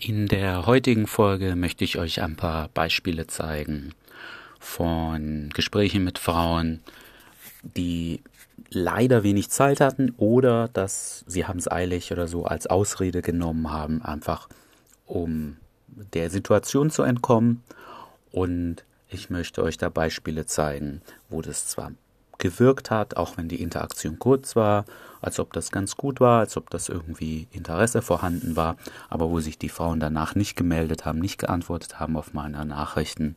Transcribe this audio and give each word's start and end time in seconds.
In 0.00 0.26
der 0.28 0.66
heutigen 0.66 1.06
Folge 1.06 1.56
möchte 1.56 1.84
ich 1.84 1.98
euch 1.98 2.20
ein 2.20 2.36
paar 2.36 2.68
Beispiele 2.68 3.26
zeigen 3.26 3.94
von 4.58 5.50
Gesprächen 5.54 6.04
mit 6.04 6.18
Frauen, 6.18 6.80
die 7.62 8.20
leider 8.70 9.22
wenig 9.22 9.50
Zeit 9.50 9.80
hatten 9.80 10.12
oder 10.16 10.68
dass 10.68 11.24
sie 11.26 11.46
haben 11.46 11.58
es 11.58 11.70
eilig 11.70 12.12
oder 12.12 12.26
so 12.26 12.44
als 12.44 12.66
Ausrede 12.66 13.22
genommen 13.22 13.70
haben, 13.70 14.02
einfach 14.02 14.48
um 15.06 15.56
der 15.86 16.28
Situation 16.30 16.90
zu 16.90 17.02
entkommen. 17.02 17.62
Und 18.30 18.84
ich 19.08 19.30
möchte 19.30 19.62
euch 19.62 19.78
da 19.78 19.88
Beispiele 19.88 20.44
zeigen, 20.44 21.02
wo 21.28 21.40
das 21.40 21.68
zwar 21.68 21.92
gewirkt 22.38 22.90
hat, 22.90 23.16
auch 23.16 23.36
wenn 23.36 23.48
die 23.48 23.62
Interaktion 23.62 24.18
kurz 24.18 24.56
war, 24.56 24.84
als 25.20 25.38
ob 25.38 25.52
das 25.52 25.70
ganz 25.70 25.96
gut 25.96 26.20
war, 26.20 26.40
als 26.40 26.56
ob 26.56 26.70
das 26.70 26.88
irgendwie 26.88 27.48
Interesse 27.50 28.02
vorhanden 28.02 28.56
war, 28.56 28.76
aber 29.08 29.30
wo 29.30 29.40
sich 29.40 29.58
die 29.58 29.68
Frauen 29.68 30.00
danach 30.00 30.34
nicht 30.34 30.56
gemeldet 30.56 31.04
haben, 31.04 31.18
nicht 31.18 31.38
geantwortet 31.38 31.98
haben 32.00 32.16
auf 32.16 32.34
meine 32.34 32.64
Nachrichten. 32.66 33.36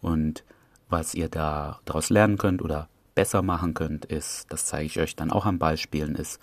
Und 0.00 0.44
was 0.88 1.14
ihr 1.14 1.28
da 1.28 1.80
daraus 1.84 2.10
lernen 2.10 2.38
könnt 2.38 2.62
oder 2.62 2.88
besser 3.14 3.42
machen 3.42 3.74
könnt, 3.74 4.04
ist, 4.04 4.46
das 4.50 4.66
zeige 4.66 4.86
ich 4.86 5.00
euch 5.00 5.16
dann 5.16 5.32
auch 5.32 5.44
an 5.44 5.58
Beispielen, 5.58 6.14
ist, 6.14 6.40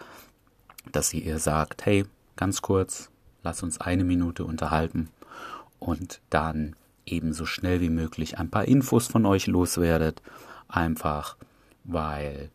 dass 0.91 1.13
ihr 1.13 1.39
sagt, 1.39 1.85
hey, 1.85 2.05
ganz 2.35 2.61
kurz, 2.61 3.09
lass 3.43 3.63
uns 3.63 3.79
eine 3.79 4.03
Minute 4.03 4.43
unterhalten 4.43 5.09
und 5.79 6.19
dann 6.29 6.75
eben 7.05 7.33
so 7.33 7.45
schnell 7.45 7.81
wie 7.81 7.89
möglich 7.89 8.37
ein 8.37 8.49
paar 8.49 8.65
Infos 8.65 9.07
von 9.07 9.25
euch 9.25 9.47
loswerdet, 9.47 10.21
einfach 10.67 11.37
weil 11.85 12.49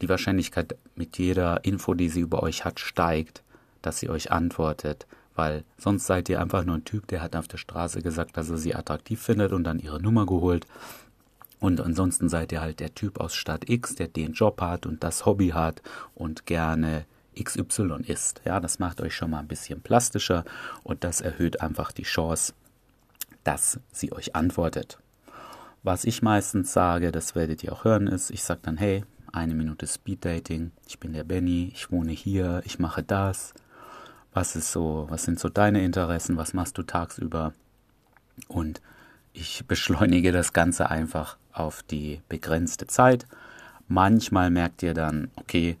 die 0.00 0.08
Wahrscheinlichkeit 0.08 0.76
mit 0.94 1.18
jeder 1.18 1.64
Info, 1.64 1.94
die 1.94 2.08
sie 2.08 2.20
über 2.20 2.42
euch 2.42 2.64
hat, 2.64 2.80
steigt, 2.80 3.42
dass 3.82 3.98
sie 3.98 4.08
euch 4.08 4.32
antwortet, 4.32 5.06
weil 5.34 5.64
sonst 5.78 6.06
seid 6.06 6.28
ihr 6.28 6.40
einfach 6.40 6.64
nur 6.64 6.76
ein 6.76 6.84
Typ, 6.84 7.06
der 7.08 7.22
hat 7.22 7.36
auf 7.36 7.48
der 7.48 7.58
Straße 7.58 8.02
gesagt, 8.02 8.36
dass 8.36 8.50
er 8.50 8.58
sie 8.58 8.74
attraktiv 8.74 9.20
findet 9.20 9.52
und 9.52 9.64
dann 9.64 9.78
ihre 9.78 10.00
Nummer 10.00 10.26
geholt. 10.26 10.66
Und 11.58 11.80
ansonsten 11.80 12.28
seid 12.28 12.52
ihr 12.52 12.60
halt 12.60 12.80
der 12.80 12.94
Typ 12.94 13.20
aus 13.20 13.34
Stadt 13.34 13.68
X, 13.68 13.94
der 13.94 14.08
den 14.08 14.32
Job 14.32 14.60
hat 14.60 14.86
und 14.86 15.02
das 15.02 15.24
Hobby 15.24 15.48
hat 15.48 15.82
und 16.14 16.46
gerne 16.46 17.06
XY 17.42 18.02
ist. 18.06 18.40
Ja, 18.44 18.60
das 18.60 18.78
macht 18.78 19.00
euch 19.00 19.14
schon 19.14 19.30
mal 19.30 19.40
ein 19.40 19.48
bisschen 19.48 19.80
plastischer 19.80 20.44
und 20.82 21.04
das 21.04 21.20
erhöht 21.20 21.60
einfach 21.60 21.92
die 21.92 22.02
Chance, 22.02 22.54
dass 23.44 23.78
sie 23.92 24.12
euch 24.12 24.34
antwortet. 24.34 24.98
Was 25.86 26.02
ich 26.02 26.20
meistens 26.20 26.72
sage, 26.72 27.12
das 27.12 27.36
werdet 27.36 27.62
ihr 27.62 27.72
auch 27.72 27.84
hören, 27.84 28.08
ist, 28.08 28.32
ich 28.32 28.42
sage 28.42 28.58
dann, 28.64 28.76
hey, 28.76 29.04
eine 29.32 29.54
Minute 29.54 29.86
Speed 29.86 30.24
Dating, 30.24 30.72
ich 30.88 30.98
bin 30.98 31.12
der 31.12 31.22
Benny, 31.22 31.70
ich 31.72 31.92
wohne 31.92 32.10
hier, 32.10 32.60
ich 32.64 32.80
mache 32.80 33.04
das. 33.04 33.54
Was 34.34 34.56
ist 34.56 34.72
so, 34.72 35.06
was 35.10 35.22
sind 35.22 35.38
so 35.38 35.48
deine 35.48 35.84
Interessen, 35.84 36.36
was 36.36 36.54
machst 36.54 36.76
du 36.76 36.82
tagsüber? 36.82 37.52
Und 38.48 38.82
ich 39.32 39.64
beschleunige 39.68 40.32
das 40.32 40.52
Ganze 40.52 40.90
einfach 40.90 41.36
auf 41.52 41.84
die 41.84 42.20
begrenzte 42.28 42.88
Zeit. 42.88 43.24
Manchmal 43.86 44.50
merkt 44.50 44.82
ihr 44.82 44.92
dann, 44.92 45.30
okay, 45.36 45.76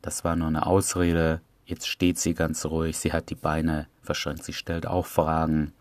das 0.00 0.24
war 0.24 0.36
nur 0.36 0.48
eine 0.48 0.64
Ausrede, 0.64 1.42
jetzt 1.66 1.86
steht 1.86 2.18
sie 2.18 2.32
ganz 2.32 2.64
ruhig, 2.64 2.96
sie 2.96 3.12
hat 3.12 3.28
die 3.28 3.34
Beine 3.34 3.88
verschränkt, 4.00 4.44
sie 4.44 4.54
stellt 4.54 4.86
auch 4.86 5.04
Fragen 5.04 5.74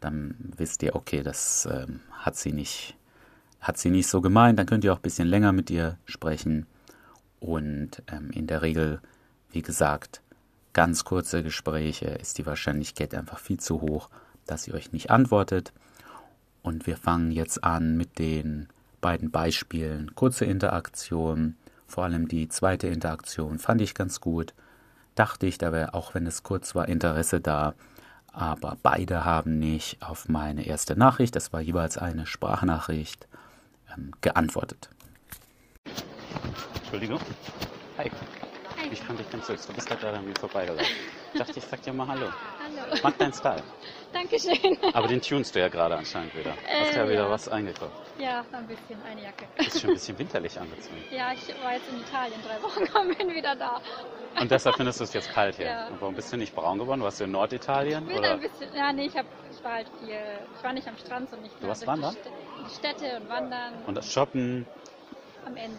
dann 0.00 0.34
wisst 0.56 0.82
ihr, 0.82 0.94
okay, 0.94 1.22
das 1.22 1.68
ähm, 1.70 2.00
hat 2.12 2.36
sie 2.36 2.52
nicht, 2.52 2.95
hat 3.66 3.78
sie 3.78 3.90
nicht 3.90 4.06
so 4.06 4.20
gemeint. 4.20 4.58
Dann 4.58 4.66
könnt 4.66 4.84
ihr 4.84 4.92
auch 4.92 4.98
ein 4.98 5.02
bisschen 5.02 5.28
länger 5.28 5.52
mit 5.52 5.70
ihr 5.70 5.98
sprechen. 6.04 6.66
Und 7.40 8.02
ähm, 8.06 8.30
in 8.30 8.46
der 8.46 8.62
Regel, 8.62 9.00
wie 9.50 9.62
gesagt, 9.62 10.22
ganz 10.72 11.04
kurze 11.04 11.42
Gespräche 11.42 12.06
ist 12.06 12.38
die 12.38 12.46
Wahrscheinlichkeit 12.46 13.14
einfach 13.14 13.38
viel 13.38 13.58
zu 13.58 13.80
hoch, 13.80 14.08
dass 14.46 14.62
sie 14.62 14.72
euch 14.72 14.92
nicht 14.92 15.10
antwortet. 15.10 15.72
Und 16.62 16.86
wir 16.86 16.96
fangen 16.96 17.32
jetzt 17.32 17.64
an 17.64 17.96
mit 17.96 18.18
den 18.18 18.68
beiden 19.00 19.30
Beispielen. 19.30 20.14
Kurze 20.14 20.44
Interaktion, 20.44 21.56
vor 21.86 22.04
allem 22.04 22.28
die 22.28 22.48
zweite 22.48 22.86
Interaktion 22.86 23.58
fand 23.58 23.80
ich 23.80 23.94
ganz 23.94 24.20
gut. 24.20 24.54
Dachte 25.16 25.46
ich, 25.46 25.58
da 25.58 25.72
wäre, 25.72 25.94
auch 25.94 26.14
wenn 26.14 26.26
es 26.26 26.42
kurz 26.42 26.74
war, 26.74 26.88
Interesse 26.88 27.40
da 27.40 27.74
aber 28.36 28.76
beide 28.82 29.24
haben 29.24 29.58
nicht 29.58 30.02
auf 30.02 30.28
meine 30.28 30.66
erste 30.66 30.94
Nachricht, 30.94 31.34
das 31.34 31.54
war 31.54 31.62
jeweils 31.62 31.96
eine 31.96 32.26
Sprachnachricht, 32.26 33.26
geantwortet. 34.20 34.88
Entschuldigung. 36.80 37.20
Hi. 37.98 38.10
Hi. 38.78 38.88
Ich 38.92 39.00
fand 39.00 39.18
dich 39.18 39.30
ganz 39.30 39.46
süß. 39.46 39.66
Du 39.66 39.72
bist 39.72 39.90
da 39.90 39.94
gerade 39.96 40.18
an 40.18 40.26
mir 40.26 40.34
vorbeigelaufen. 40.38 40.86
Ich 41.34 41.40
dachte, 41.42 41.58
ich 41.58 41.64
sag 41.66 41.82
dir 41.82 41.92
mal 41.92 42.08
Hallo. 42.08 42.28
Hallo. 42.30 42.94
Ich 42.94 43.02
mag 43.02 43.18
deinen 43.18 43.32
Style. 43.34 43.62
Dankeschön. 44.10 44.78
Aber 44.94 45.06
den 45.06 45.20
tunst 45.20 45.54
du 45.54 45.58
ja 45.60 45.68
gerade 45.68 45.94
anscheinend 45.94 46.34
wieder. 46.34 46.52
Hast 46.52 46.94
Äh, 46.94 46.96
ja 46.96 47.04
wieder 47.04 47.24
ja. 47.24 47.30
was 47.30 47.46
eingekauft. 47.50 47.92
Ja, 48.18 48.42
ein 48.52 48.66
bisschen, 48.66 49.02
eine 49.02 49.22
Jacke. 49.22 49.44
Bist 49.58 49.78
schon 49.82 49.90
ein 49.90 49.94
bisschen 49.96 50.18
winterlich 50.18 50.58
angezogen. 50.58 50.96
Ja, 51.10 51.32
ich 51.34 51.46
war 51.62 51.74
jetzt 51.74 51.90
in 51.90 52.00
Italien 52.00 52.40
drei 52.42 52.62
Wochen 52.62 52.84
und 53.10 53.18
bin 53.18 53.34
wieder 53.34 53.54
da. 53.54 53.82
Und 54.40 54.50
deshalb 54.50 54.76
findest 54.76 55.00
du 55.00 55.04
es 55.04 55.12
jetzt 55.12 55.30
kalt 55.30 55.56
hier. 55.56 55.66
Ja. 55.66 55.88
Und 55.88 56.00
warum 56.00 56.14
bist 56.14 56.32
du 56.32 56.38
nicht 56.38 56.54
braun 56.54 56.78
geworden? 56.78 57.02
Warst 57.02 57.20
du 57.20 57.24
in 57.24 57.32
Norditalien? 57.32 58.04
Ich 58.04 58.08
bin 58.08 58.18
Oder? 58.18 58.30
ein 58.32 58.40
bisschen, 58.40 58.74
ja, 58.74 58.90
nee, 58.94 59.04
ich, 59.06 59.16
hab, 59.18 59.26
ich 59.52 59.62
war 59.62 59.72
halt 59.74 59.88
viel, 60.00 60.16
ich 60.56 60.64
war 60.64 60.72
nicht 60.72 60.88
am 60.88 60.96
Strand, 60.96 61.28
sondern 61.28 61.46
ich 61.48 61.52
Du 61.56 61.62
war 61.62 61.68
warst 61.68 61.86
wandern? 61.86 62.16
Die, 62.68 62.74
Städte, 62.74 63.16
und 63.20 63.28
wandern 63.28 63.74
Und 63.86 63.94
das 63.96 64.10
Shoppen? 64.12 64.66
am 65.44 65.56
Ende. 65.56 65.78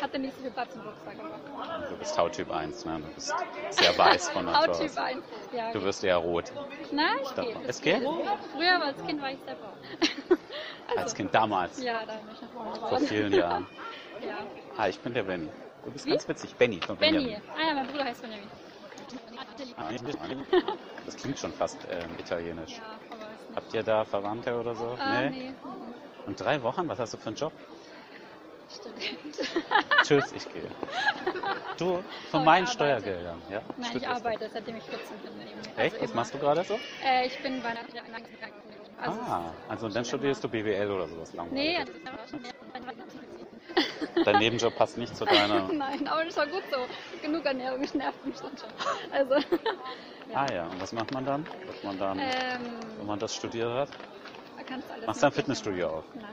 Hatte 0.00 0.18
nicht 0.20 0.36
so 0.36 0.42
viel 0.42 0.50
Platz 0.52 0.68
im 0.74 0.82
Rucksack. 0.82 1.16
aber- 1.18 1.86
Du 1.88 1.96
bist 1.96 2.16
Hauttyp 2.16 2.50
1, 2.50 2.84
ne? 2.84 3.00
Du 3.00 3.12
bist 3.14 3.32
sehr 3.70 3.98
weiß 3.98 4.30
von 4.30 4.44
Natur 4.44 4.60
Hauttyp 4.74 4.90
aus. 4.90 4.96
1. 4.96 5.18
Ja, 5.52 5.72
Du 5.72 5.82
wirst 5.82 6.04
eher 6.04 6.16
rot. 6.18 6.52
Nein, 6.92 7.06
ich 7.22 7.34
gehe. 7.34 7.56
es 7.66 7.80
geht? 7.80 8.02
Früher, 8.02 8.82
als 8.84 9.04
Kind 9.04 9.20
war 9.20 9.30
ich 9.32 9.38
sehr 9.44 9.54
braun. 9.56 9.72
also, 10.88 11.00
Als 11.00 11.14
Kind 11.14 11.34
damals. 11.34 11.82
Ja, 11.82 12.04
da 12.06 12.12
bin 12.14 12.34
ich 12.34 12.40
noch 12.42 12.50
braun 12.50 12.88
Vor 12.88 13.00
vielen 13.00 13.32
Jahren. 13.32 13.66
Ja. 14.24 14.36
Hi, 14.78 14.90
ich 14.90 15.00
bin 15.00 15.14
der 15.14 15.24
Benny. 15.24 15.48
Du 15.84 15.90
bist 15.90 16.06
Wie? 16.06 16.10
ganz 16.10 16.28
witzig. 16.28 16.54
Benny 16.54 16.80
von 16.80 16.96
Benny. 16.96 17.18
Benjamin. 17.24 17.42
Ah 17.56 17.66
ja, 17.66 17.74
mein 17.74 17.88
Bruder 17.88 18.04
heißt 18.04 18.22
Benjamin. 18.22 18.48
Das 21.04 21.16
klingt 21.16 21.38
schon 21.40 21.52
fast 21.52 21.78
ähm, 21.90 22.08
italienisch. 22.20 22.76
Ja. 22.76 22.82
Habt 23.54 23.74
ihr 23.74 23.82
da 23.82 24.04
Verwandte 24.04 24.58
oder 24.58 24.74
so? 24.74 24.96
Ah, 24.98 25.28
nee. 25.30 25.50
mhm. 25.50 25.54
Und 26.26 26.40
drei 26.40 26.62
Wochen? 26.62 26.88
Was 26.88 26.98
hast 26.98 27.12
du 27.14 27.18
für 27.18 27.28
einen 27.28 27.36
Job? 27.36 27.52
Student. 28.70 29.36
Tschüss, 30.02 30.32
ich 30.32 30.48
gehe. 30.52 30.62
Du, 31.76 32.02
von 32.30 32.40
Oh, 32.40 32.44
meinen 32.44 32.64
ich. 32.64 32.70
Steuergeldern, 32.70 33.40
ja? 33.50 33.60
Nein, 33.60 33.62
ich 33.76 33.86
Studierst 33.88 34.04
du? 34.06 34.14
arbeite, 34.28 34.50
seitdem 34.52 34.76
ich 34.76 34.84
14 34.84 35.18
bin. 35.18 35.32
Eben. 35.40 35.78
Echt? 35.78 35.94
Also 35.94 36.04
Was 36.04 36.14
machst 36.14 36.34
du 36.34 36.38
gerade 36.38 36.64
so? 36.64 36.78
Äh, 37.04 37.26
ich 37.26 37.38
bin 37.42 37.60
einer 37.64 37.80
also 39.02 39.20
ah, 39.20 39.52
also 39.68 39.88
dann 39.88 40.04
studierst 40.04 40.44
du 40.44 40.48
BWL 40.48 40.90
oder 40.90 41.08
sowas 41.08 41.32
Nee, 41.50 41.76
langweilig. 41.76 41.88
Dein 44.24 44.38
Nebenjob 44.38 44.74
passt 44.76 44.98
nicht 44.98 45.16
zu 45.16 45.24
deiner... 45.24 45.68
Nein, 45.72 46.06
aber 46.06 46.24
das 46.24 46.36
war 46.36 46.46
gut 46.46 46.62
so. 46.70 46.78
Genug 47.20 47.44
Ernährung 47.44 47.80
nervt 47.94 48.24
mich 48.26 48.36
dann 48.36 48.56
schon. 48.56 48.70
Also, 49.10 49.34
Ah 50.34 50.50
ja, 50.52 50.66
und 50.66 50.80
was 50.80 50.92
macht 50.92 51.12
man 51.12 51.24
dann? 51.24 51.46
Dass 51.66 51.82
man 51.82 51.98
dann, 51.98 52.18
ähm, 52.18 52.26
wenn 52.98 53.06
man 53.06 53.18
das 53.18 53.34
studiert 53.34 53.68
hat? 53.70 53.88
kannst 54.72 54.90
alles 54.90 55.06
Machst 55.06 55.22
du 55.22 55.26
ein 55.26 55.32
Fitnessstudio 55.32 55.88
auf? 55.88 56.04
Nein. 56.14 56.24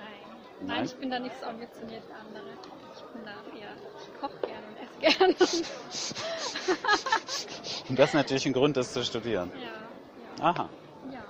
Nein? 0.61 0.67
Nein, 0.67 0.85
ich 0.85 0.95
bin 0.95 1.09
da 1.09 1.19
nicht 1.19 1.37
so 1.39 1.45
ambitioniert 1.45 2.03
wie 2.07 2.13
andere. 2.13 2.49
Ich 2.95 3.03
bin 3.13 3.25
da 3.25 3.31
eher, 3.57 3.75
ich 4.01 4.19
koche 4.19 4.39
gerne 4.45 4.67
und 4.67 4.77
esse 4.83 4.99
gerne. 4.99 5.35
Und 7.89 7.97
das 7.99 8.09
ist 8.09 8.13
natürlich 8.13 8.45
ein 8.45 8.53
Grund, 8.53 8.77
das 8.77 8.93
zu 8.93 9.03
studieren. 9.03 9.51
ja, 9.55 10.45
Aha. 10.45 10.69
ja, 11.05 11.13
ja. 11.13 11.23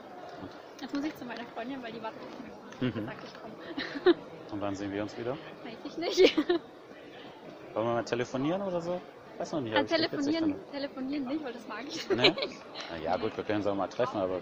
Jetzt 0.82 0.94
muss 0.94 1.04
ich 1.06 1.16
zu 1.16 1.26
meiner 1.26 1.46
Freundin, 1.56 1.82
weil 1.82 1.92
die 1.94 2.02
wartet 2.02 2.22
auf 2.22 2.40
mich. 2.40 2.94
Mhm. 2.96 3.02
Mhm. 3.02 3.06
Sagt, 3.06 3.24
ich 3.24 3.34
komme. 3.42 4.16
Und 4.52 4.62
wann 4.62 4.76
sehen 4.76 4.92
wir 4.92 5.04
uns 5.04 5.18
wieder? 5.18 5.38
Ich 5.84 5.98
nicht. 5.98 6.38
Wollen 7.74 7.88
wir 7.88 7.94
mal 7.94 8.04
telefonieren 8.04 8.62
oder 8.62 8.82
so? 8.82 9.00
Weiß 9.38 9.52
noch 9.54 9.62
nicht. 9.62 9.74
Bin 9.74 9.84
witzig 9.84 9.98
telefonieren, 9.98 10.56
telefonieren 10.72 11.26
nicht, 11.26 11.44
weil 11.46 11.54
das 11.54 11.68
mag 11.68 11.84
ich 11.88 12.08
dann. 12.08 12.18
nicht. 12.18 12.36
Ne? 12.36 12.50
Na 12.92 12.98
ja, 12.98 13.18
gut, 13.18 13.36
wir 13.38 13.44
können 13.44 13.60
uns 13.60 13.68
auch 13.68 13.76
mal 13.76 13.88
treffen, 13.88 14.18
aber 14.18 14.42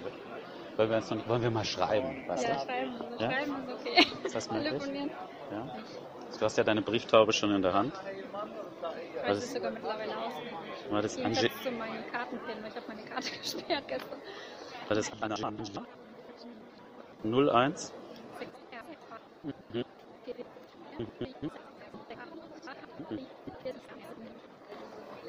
wollen 0.77 0.89
wir, 0.89 0.97
uns 0.97 1.09
noch, 1.11 1.27
wollen 1.27 1.41
wir 1.43 1.51
mal 1.51 1.65
schreiben? 1.65 2.23
Weißt 2.27 2.47
Ja, 2.47 2.55
du? 2.55 2.61
schreiben, 2.65 2.93
also 3.01 3.23
Ja? 3.23 3.31
schreiben 3.31 3.55
ist 3.67 3.73
okay. 3.73 4.05
Ist 4.25 4.35
das? 4.35 4.47
Telefonieren. 4.47 5.11
Ja? 5.51 5.75
Du 6.39 6.45
hast 6.45 6.57
ja 6.57 6.63
deine 6.63 6.81
Brieftaube 6.81 7.31
schon 7.33 7.51
in 7.51 7.61
der 7.61 7.73
Hand. 7.73 7.93
Ich 7.93 9.27
weiß 9.27 9.37
ist- 9.37 9.43
es 9.45 9.53
sogar 9.53 9.71
mittlerweile 9.71 10.17
aus. 10.17 10.33
War 10.89 11.01
das, 11.01 11.17
Ange 11.17 11.35
zu 11.35 11.71
meinen 11.71 12.11
Kartenpin, 12.11 12.55
weil 12.63 12.69
ich 12.69 12.75
habe 12.75 12.85
meine 12.87 13.01
Karte 13.03 13.29
gesperrt 13.39 13.87
gestern. 13.87 14.19
war 14.87 14.95
das 14.95 15.11
Ange 15.21 15.35
01? 17.23 17.93
Mhm. 19.43 19.83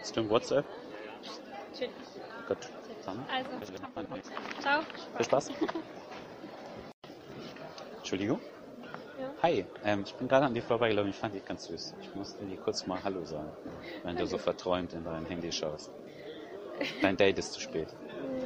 Ist 0.01 0.17
du 0.17 0.21
im 0.21 0.31
WhatsApp? 0.31 0.65
Tschüss. 1.75 1.89
Gut. 2.47 2.57
Dann. 3.05 3.25
Also, 3.31 3.73
ciao. 4.61 4.81
Viel 5.17 5.25
Spaß. 5.25 5.51
Entschuldigung? 7.99 8.41
Ja. 9.21 9.31
Hi, 9.43 9.67
ähm, 9.85 10.05
ich 10.07 10.15
bin 10.15 10.29
gerade 10.29 10.47
an 10.47 10.55
dir 10.55 10.63
vorbeigelaufen. 10.63 11.11
Ich 11.11 11.17
fand 11.17 11.35
dich 11.35 11.45
ganz 11.45 11.65
süß. 11.67 11.95
Ich 12.01 12.15
musste 12.15 12.45
dir 12.45 12.57
kurz 12.57 12.87
mal 12.87 13.03
Hallo 13.05 13.25
sagen, 13.25 13.51
wenn 14.05 14.17
du 14.17 14.27
so 14.27 14.39
verträumt 14.39 14.93
in 14.95 15.05
dein 15.05 15.27
Handy 15.27 15.53
schaust. 15.53 15.91
Dein 17.03 17.17
Date 17.17 17.39
ist 17.39 17.53
zu 17.53 17.61
spät. 17.61 17.89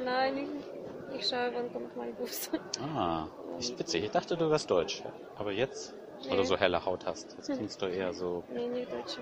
Nein, 0.03 0.37
ich, 0.37 1.19
Ich 1.19 1.29
schaue, 1.29 1.51
wann 1.53 1.71
kommt 1.71 1.95
mein 1.95 2.13
Bus. 2.15 2.49
Ah, 2.81 3.27
ist 3.59 3.77
witzig. 3.79 4.03
Ich 4.03 4.11
dachte, 4.11 4.35
du 4.35 4.49
wärst 4.49 4.69
deutsch. 4.69 5.03
Aber 5.35 5.51
jetzt, 5.51 5.93
weil 6.29 6.37
du 6.37 6.43
Nee. 6.43 6.47
so 6.47 6.57
helle 6.57 6.85
Haut 6.85 7.05
hast, 7.05 7.33
jetzt 7.37 7.51
klingst 7.51 7.81
du 7.81 7.85
eher 7.87 8.13
so 8.13 8.43
Nee, 8.49 8.67
nicht 8.67 8.91
Deutsche. 8.91 9.19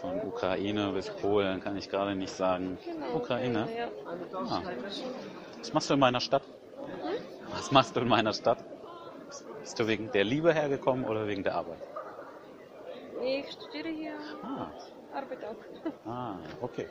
von 0.00 0.20
Ukraine 0.26 0.92
bis 0.92 1.10
Polen, 1.10 1.60
kann 1.60 1.76
ich 1.76 1.88
gerade 1.88 2.14
nicht 2.14 2.32
sagen. 2.32 2.78
Genau. 2.84 3.16
Ukraine? 3.16 3.68
Ja. 3.76 3.88
Ah. 4.48 4.62
Was 5.58 5.72
machst 5.72 5.90
du 5.90 5.94
in 5.94 6.00
meiner 6.00 6.20
Stadt? 6.20 6.42
Was 7.52 7.70
machst 7.72 7.96
du 7.96 8.00
in 8.00 8.08
meiner 8.08 8.32
Stadt? 8.32 8.58
Bist 9.60 9.78
du 9.78 9.86
wegen 9.86 10.10
der 10.12 10.24
Liebe 10.24 10.52
hergekommen 10.54 11.04
oder 11.04 11.26
wegen 11.26 11.42
der 11.42 11.54
Arbeit? 11.54 11.78
Ich 13.22 13.50
studiere 13.52 13.88
hier, 13.88 14.12
Ah, 14.42 14.70
arbeite 15.12 15.48
auch. 15.50 16.08
ah 16.10 16.36
okay. 16.62 16.86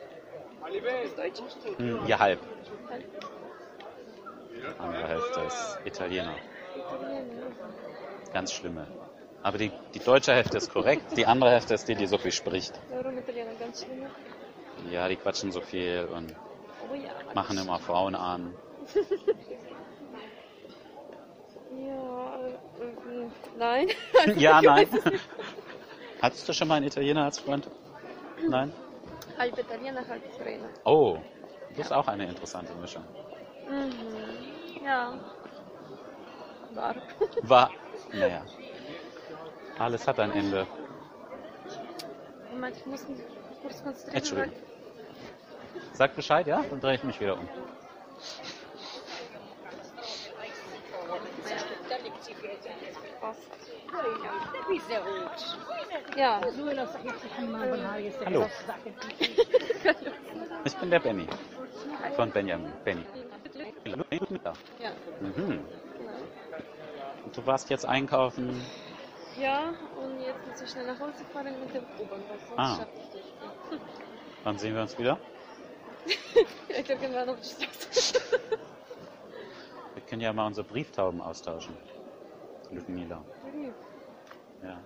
Hm, 1.78 2.06
ja, 2.06 2.18
halb. 2.18 2.38
Halb. 2.88 3.04
Andere 4.78 5.08
Hälfte 5.08 5.40
ist 5.40 5.78
Italiener. 5.84 6.34
Italiener. 6.76 7.22
Ganz 8.32 8.52
schlimme. 8.52 8.86
Aber 9.42 9.58
die, 9.58 9.70
die 9.94 9.98
deutsche 10.00 10.32
Hälfte 10.32 10.58
ist 10.58 10.70
korrekt, 10.70 11.16
die 11.16 11.26
andere 11.26 11.50
Hälfte 11.50 11.74
ist 11.74 11.88
die, 11.88 11.94
die 11.94 12.06
so 12.06 12.18
viel 12.18 12.32
spricht. 12.32 12.74
Warum 12.90 13.16
Italiener 13.18 13.54
ganz 13.54 13.84
schlimm? 13.84 14.06
Ja, 14.90 15.08
die 15.08 15.16
quatschen 15.16 15.52
so 15.52 15.60
viel 15.60 16.08
und 16.14 16.34
Oh 16.90 16.94
ja. 16.94 17.10
machen 17.34 17.56
immer 17.58 17.78
Frauen 17.78 18.14
an. 18.14 18.54
Ja, 21.70 22.36
äh, 22.36 23.30
nein. 23.56 23.88
Ja, 24.36 24.60
nein. 24.60 24.88
Hattest 26.20 26.48
du 26.48 26.52
schon 26.52 26.68
mal 26.68 26.76
einen 26.76 26.86
Italiener 26.86 27.24
als 27.24 27.38
Freund? 27.38 27.66
Nein? 28.48 28.72
halb 29.40 29.58
Italiener, 29.58 30.06
halb 30.06 30.22
Ukrainer. 30.34 30.68
Oh, 30.84 31.18
das 31.76 31.86
ist 31.86 31.92
auch 31.92 32.06
eine 32.08 32.26
interessante 32.28 32.72
Mischung. 32.74 33.04
Mhm. 33.68 34.84
Ja. 34.84 35.14
War. 36.74 36.94
War, 37.42 37.70
naja. 38.12 38.42
Alles 39.80 40.06
hat 40.06 40.20
ein 40.20 40.30
Ende. 40.32 40.66
Moment, 42.52 42.76
ich 42.76 42.84
muss 42.84 43.08
mich 43.08 43.18
kurz 43.62 43.82
konzentrieren. 43.82 44.14
Entschuldigung. 44.14 44.52
Sag 45.94 46.14
Bescheid, 46.14 46.46
ja? 46.46 46.62
Dann 46.68 46.80
drehe 46.82 46.96
ich 46.96 47.02
mich 47.02 47.18
wieder 47.18 47.38
um. 47.38 47.48
Ja. 56.14 56.40
Hallo. 58.26 58.50
Ich 60.64 60.76
bin 60.76 60.90
der 60.90 60.98
Benny. 61.00 61.26
Von 62.16 62.30
Benjamin. 62.30 62.70
Benny. 62.84 63.06
Ja. 63.86 64.90
Mhm. 65.20 65.60
Du 67.32 67.46
warst 67.46 67.70
jetzt 67.70 67.86
einkaufen. 67.86 68.62
Ja, 69.38 69.72
und 70.02 70.20
jetzt 70.20 70.46
muss 70.46 70.60
ich 70.60 70.70
schnell 70.70 70.86
nach 70.86 70.98
Hause 71.00 71.24
fahren 71.32 71.54
mit 71.60 71.74
dem 71.74 71.84
U-Bahn, 71.98 72.20
weil 72.28 72.38
sonst 72.38 72.58
Ah. 72.58 72.76
schaff 72.76 72.88
ich 72.96 73.14
nicht. 73.14 73.82
Wann 74.44 74.58
sehen 74.58 74.74
wir 74.74 74.82
uns 74.82 74.98
wieder? 74.98 75.18
Irgendwann 76.68 77.28
auf 77.28 77.36
die 77.40 77.64
Straße. 77.64 78.20
Wir 79.94 80.02
können 80.08 80.22
ja 80.22 80.32
mal 80.32 80.46
unsere 80.46 80.66
Brieftauben 80.66 81.20
austauschen. 81.20 81.76
Ludmila. 82.70 83.22
Ja. 84.62 84.78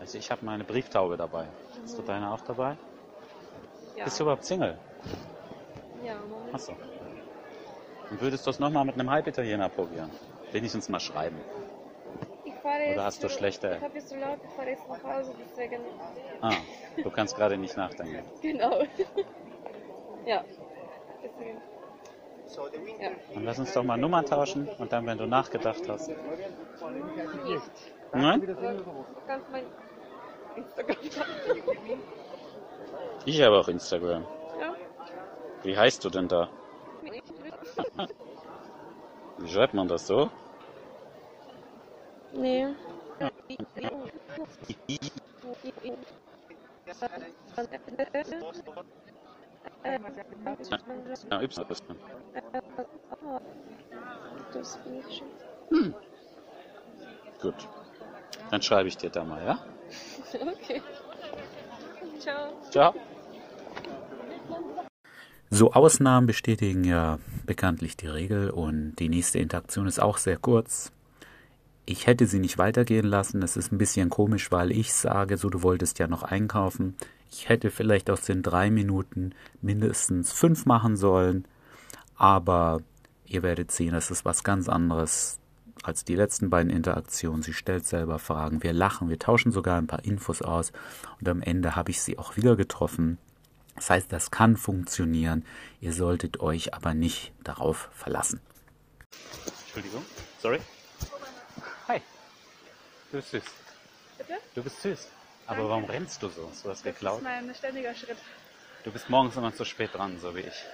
Also 0.00 0.18
ich 0.18 0.30
habe 0.30 0.44
meine 0.44 0.64
Brieftaube 0.64 1.16
dabei. 1.16 1.46
Hast 1.82 1.96
du 1.98 2.02
deine 2.02 2.32
auch 2.32 2.40
dabei? 2.40 2.76
Ja. 3.96 4.04
Bist 4.04 4.18
du 4.18 4.24
überhaupt 4.24 4.44
Single? 4.44 4.78
Ja, 6.04 6.16
Moment. 6.28 6.54
Achso. 6.54 6.72
Und 8.10 8.20
würdest 8.20 8.46
du 8.46 8.50
es 8.50 8.58
nochmal 8.58 8.84
mit 8.84 8.94
einem 8.94 9.10
Halbitaliener 9.10 9.68
probieren? 9.68 10.10
Wenigstens 10.50 10.88
mal 10.88 11.00
schreiben. 11.00 11.40
Oder 12.64 13.04
hast 13.04 13.22
du 13.24 13.28
schlechte- 13.28 13.74
Ich 13.76 13.82
habe 13.82 13.94
jetzt 13.98 14.08
so 14.08 14.16
laut, 14.16 14.38
ich 14.44 14.50
fahre 14.50 14.70
jetzt 14.70 14.88
nach 14.88 15.02
Hause, 15.02 15.34
deswegen. 15.50 15.82
Ah, 16.40 16.52
du 17.02 17.10
kannst 17.10 17.36
gerade 17.36 17.56
nicht 17.56 17.76
nachdenken. 17.76 18.22
Genau. 18.42 18.82
ja. 20.26 20.44
Deswegen. 21.22 21.60
Ja. 23.00 23.10
Dann 23.34 23.44
lass 23.44 23.58
uns 23.58 23.72
doch 23.72 23.82
mal 23.82 23.96
Nummern 23.96 24.26
tauschen 24.26 24.68
und 24.78 24.92
dann, 24.92 25.06
wenn 25.06 25.16
du 25.18 25.26
nachgedacht 25.26 25.88
hast. 25.88 26.10
Nein? 28.12 28.40
Du 28.42 28.54
kannst 29.26 29.50
mein 29.50 29.64
Instagram 30.54 30.96
Ich 33.24 33.40
habe 33.42 33.56
auch 33.58 33.68
Instagram. 33.68 34.26
Ja. 34.60 34.74
Wie 35.62 35.76
heißt 35.76 36.04
du 36.04 36.10
denn 36.10 36.28
da? 36.28 36.48
Wie 39.38 39.48
schreibt 39.48 39.72
man 39.74 39.88
das 39.88 40.06
so? 40.06 40.30
Nee. 42.34 42.66
Ja, 51.30 51.42
Y 51.42 51.70
ist 51.70 51.88
man. 51.88 51.98
Schon. 55.10 55.94
Gut. 57.40 57.68
Dann 58.50 58.62
schreibe 58.62 58.88
ich 58.88 58.96
dir 58.96 59.10
da 59.10 59.24
mal, 59.24 59.44
ja? 59.44 59.58
Okay. 60.32 60.82
Ciao. 62.18 62.52
Ciao. 62.70 62.94
So 65.50 65.72
Ausnahmen 65.72 66.26
bestätigen 66.26 66.84
ja 66.84 67.18
bekanntlich 67.44 67.96
die 67.96 68.06
Regel 68.06 68.50
und 68.50 68.96
die 68.96 69.08
nächste 69.08 69.38
Interaktion 69.38 69.86
ist 69.86 70.00
auch 70.00 70.16
sehr 70.16 70.38
kurz. 70.38 70.92
Ich 71.84 72.06
hätte 72.06 72.26
sie 72.26 72.38
nicht 72.38 72.58
weitergehen 72.58 73.06
lassen. 73.06 73.40
Das 73.40 73.56
ist 73.56 73.72
ein 73.72 73.78
bisschen 73.78 74.08
komisch, 74.08 74.52
weil 74.52 74.70
ich 74.70 74.92
sage, 74.92 75.36
so 75.36 75.50
du 75.50 75.62
wolltest 75.62 75.98
ja 75.98 76.06
noch 76.06 76.22
einkaufen. 76.22 76.96
Ich 77.30 77.48
hätte 77.48 77.70
vielleicht 77.70 78.10
aus 78.10 78.22
den 78.22 78.42
drei 78.42 78.70
Minuten 78.70 79.34
mindestens 79.62 80.32
fünf 80.32 80.66
machen 80.66 80.96
sollen, 80.96 81.46
aber 82.14 82.82
ihr 83.26 83.42
werdet 83.42 83.72
sehen, 83.72 83.92
das 83.92 84.10
ist 84.10 84.24
was 84.24 84.44
ganz 84.44 84.68
anderes 84.68 85.40
als 85.82 86.04
die 86.04 86.14
letzten 86.14 86.50
beiden 86.50 86.70
Interaktionen. 86.70 87.42
Sie 87.42 87.54
stellt 87.54 87.86
selber 87.86 88.18
Fragen, 88.18 88.62
wir 88.62 88.72
lachen, 88.72 89.08
wir 89.08 89.18
tauschen 89.18 89.50
sogar 89.50 89.78
ein 89.78 89.86
paar 89.86 90.04
Infos 90.04 90.42
aus 90.42 90.72
und 91.18 91.28
am 91.28 91.42
Ende 91.42 91.74
habe 91.74 91.90
ich 91.90 92.02
sie 92.02 92.18
auch 92.18 92.36
wieder 92.36 92.54
getroffen. 92.54 93.18
Das 93.74 93.90
heißt, 93.90 94.12
das 94.12 94.30
kann 94.30 94.56
funktionieren. 94.56 95.44
Ihr 95.80 95.94
solltet 95.94 96.40
euch 96.40 96.74
aber 96.74 96.94
nicht 96.94 97.32
darauf 97.42 97.88
verlassen. 97.92 98.40
Entschuldigung. 99.64 100.02
Sorry. 100.40 100.60
Hi. 101.92 102.00
Du 103.10 103.18
bist 103.18 103.30
süß. 103.32 103.42
Bitte? 104.16 104.38
Du 104.54 104.62
bist 104.62 104.80
süß. 104.80 105.08
Aber 105.46 105.68
warum 105.68 105.84
rennst 105.84 106.22
du 106.22 106.28
so? 106.28 106.48
Hast 106.48 106.64
du 106.64 106.68
Das 106.70 106.82
geklaut? 106.82 107.18
ist 107.18 107.24
mein 107.24 107.54
ständiger 107.54 107.94
Schritt. 107.94 108.16
Du 108.82 108.90
bist 108.90 109.10
morgens 109.10 109.36
immer 109.36 109.54
zu 109.54 109.66
spät 109.66 109.90
dran, 109.92 110.18
so 110.18 110.34
wie 110.34 110.40
ich. 110.40 110.64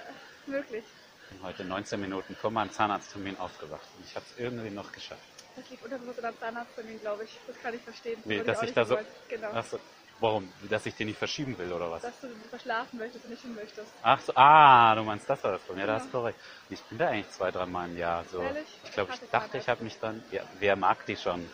Möglich. 0.45 0.85
bin 1.29 1.43
heute 1.43 1.65
19 1.65 1.99
Minuten 1.99 2.37
vor 2.37 2.51
meinem 2.51 2.71
Zahnarzttermin 2.71 3.37
aufgewacht. 3.37 3.85
Und 3.97 4.05
ich 4.05 4.15
habe 4.15 4.25
es 4.31 4.39
irgendwie 4.41 4.69
noch 4.69 4.93
geschafft. 4.93 5.21
Das 5.57 5.69
liegt 5.69 5.83
unterbewusst 5.83 6.23
an 6.23 6.33
Zahnarzttermin, 6.39 7.01
glaube 7.01 7.25
ich. 7.25 7.37
Das 7.47 7.59
kann 7.61 7.73
ich 7.73 7.81
verstehen. 7.81 8.21
Wie, 8.23 8.39
dass 8.39 8.59
ich 8.59 8.67
nicht 8.67 8.77
da 8.77 8.85
so. 8.85 8.97
Genau. 9.27 9.49
Ach 9.53 9.65
so. 9.65 9.77
Warum? 10.19 10.51
Dass 10.69 10.85
ich 10.85 10.95
den 10.95 11.07
nicht 11.07 11.17
verschieben 11.17 11.57
will 11.57 11.71
oder 11.71 11.89
was? 11.91 12.01
Dass 12.01 12.19
du 12.19 12.27
verschlafen 12.49 12.99
möchtest 12.99 13.23
und 13.23 13.31
nicht 13.31 13.41
hin 13.41 13.55
möchtest. 13.55 13.87
Ach 14.03 14.19
so, 14.19 14.33
ah, 14.35 14.93
du 14.95 15.03
meinst 15.03 15.29
das 15.29 15.41
war 15.43 15.53
das 15.53 15.61
Problem. 15.61 15.87
Ja, 15.87 15.93
das 15.93 16.05
ist 16.05 16.11
korrekt. 16.11 16.39
Ich 16.69 16.81
bin 16.83 16.97
da 16.97 17.07
eigentlich 17.07 17.29
zwei, 17.29 17.51
drei 17.51 17.65
Mal 17.65 17.87
im 17.87 17.97
Jahr 17.97 18.25
so. 18.25 18.41
Ehrlich? 18.41 18.67
Ich 18.83 18.91
glaube, 18.91 19.13
ich 19.13 19.29
dachte, 19.29 19.57
ich 19.57 19.69
habe 19.69 19.83
mich 19.83 19.97
dann. 19.99 20.21
Ja, 20.31 20.43
wer 20.59 20.75
mag 20.75 21.05
die 21.05 21.15
schon? 21.15 21.49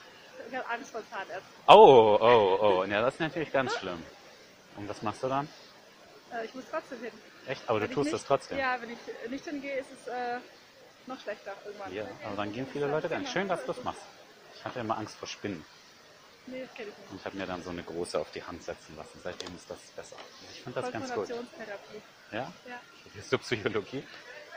Ich 0.49 0.55
habe 0.55 0.67
Angst 0.69 0.91
vor 0.91 1.01
Zahnärzten. 1.09 1.53
Oh, 1.67 2.17
oh, 2.19 2.57
oh. 2.61 2.83
Ja, 2.85 3.01
das 3.01 3.15
ist 3.15 3.19
natürlich 3.19 3.51
ganz 3.51 3.75
schlimm. 3.79 4.01
Und 4.77 4.89
was 4.89 5.01
machst 5.03 5.21
du 5.21 5.27
dann? 5.27 5.47
Äh, 6.31 6.45
ich 6.45 6.53
muss 6.55 6.63
trotzdem 6.69 6.99
hin. 7.01 7.11
Echt? 7.47 7.61
Aber 7.67 7.79
du 7.79 7.83
Wenn 7.83 7.91
ich 7.91 7.95
tust 7.95 8.05
nicht, 8.05 8.13
das 8.15 8.25
trotzdem. 8.25 8.57
Ja, 8.57 8.77
wenn 8.81 8.89
ich 8.89 9.29
nicht 9.29 9.45
hingehe, 9.45 9.77
ist 9.77 9.89
es 9.91 10.07
äh, 10.07 10.39
noch 11.05 11.19
schlechter 11.19 11.53
irgendwann. 11.65 11.93
Ja, 11.93 12.05
aber 12.25 12.35
dann 12.35 12.51
gehen 12.51 12.65
viele 12.71 12.87
Leute 12.87 13.09
ganz. 13.09 13.29
Schön, 13.31 13.47
dass 13.47 13.63
du 13.65 13.71
es 13.71 13.83
machst. 13.83 14.01
Ich 14.55 14.65
hatte 14.65 14.79
immer 14.79 14.97
Angst 14.97 15.15
vor 15.17 15.27
Spinnen. 15.27 15.63
Nee, 16.47 16.61
das 16.61 16.73
kenne 16.75 16.89
ich 16.89 16.97
nicht. 16.97 17.11
Und 17.11 17.19
ich 17.19 17.25
habe 17.25 17.37
mir 17.37 17.45
dann 17.47 17.63
so 17.63 17.69
eine 17.71 17.83
große 17.83 18.19
auf 18.19 18.31
die 18.31 18.43
Hand 18.43 18.63
setzen 18.63 18.95
lassen. 18.95 19.19
Seitdem 19.23 19.55
ist 19.55 19.69
das 19.69 19.79
besser. 19.95 20.15
Ich 20.51 20.61
finde 20.61 20.81
das 20.81 20.91
ganz 20.91 21.05
gut. 21.13 21.27
Konfrontationstherapie. 21.27 22.01
Ja? 22.31 22.53
Ja. 22.67 22.81
Studierst 23.01 23.31
du 23.33 23.37
Psychologie? 23.39 24.03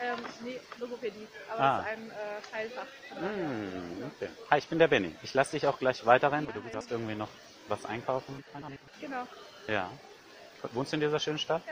Ähm, 0.00 0.18
nee, 0.42 0.60
Logopädie. 0.78 1.26
Aber 1.50 1.60
Ah. 1.60 1.78
das 1.78 1.86
ist 1.86 1.92
ein 1.92 2.10
äh, 2.10 2.14
Teilfach. 2.52 2.86
Hm, 3.18 4.12
okay. 4.14 4.28
Hi, 4.50 4.58
ich 4.58 4.68
bin 4.68 4.78
der 4.78 4.88
Benny. 4.88 5.14
Ich 5.22 5.34
lasse 5.34 5.52
dich 5.52 5.66
auch 5.66 5.78
gleich 5.78 6.04
weiterrennen. 6.06 6.48
Du 6.52 6.76
hast 6.76 6.90
irgendwie 6.90 7.14
noch 7.16 7.28
was 7.68 7.84
einkaufen. 7.84 8.44
Genau. 9.00 9.26
Ja. 9.66 9.90
Wohnst 10.72 10.92
du 10.92 10.96
in 10.96 11.00
dieser 11.00 11.18
schönen 11.18 11.38
Stadt? 11.38 11.62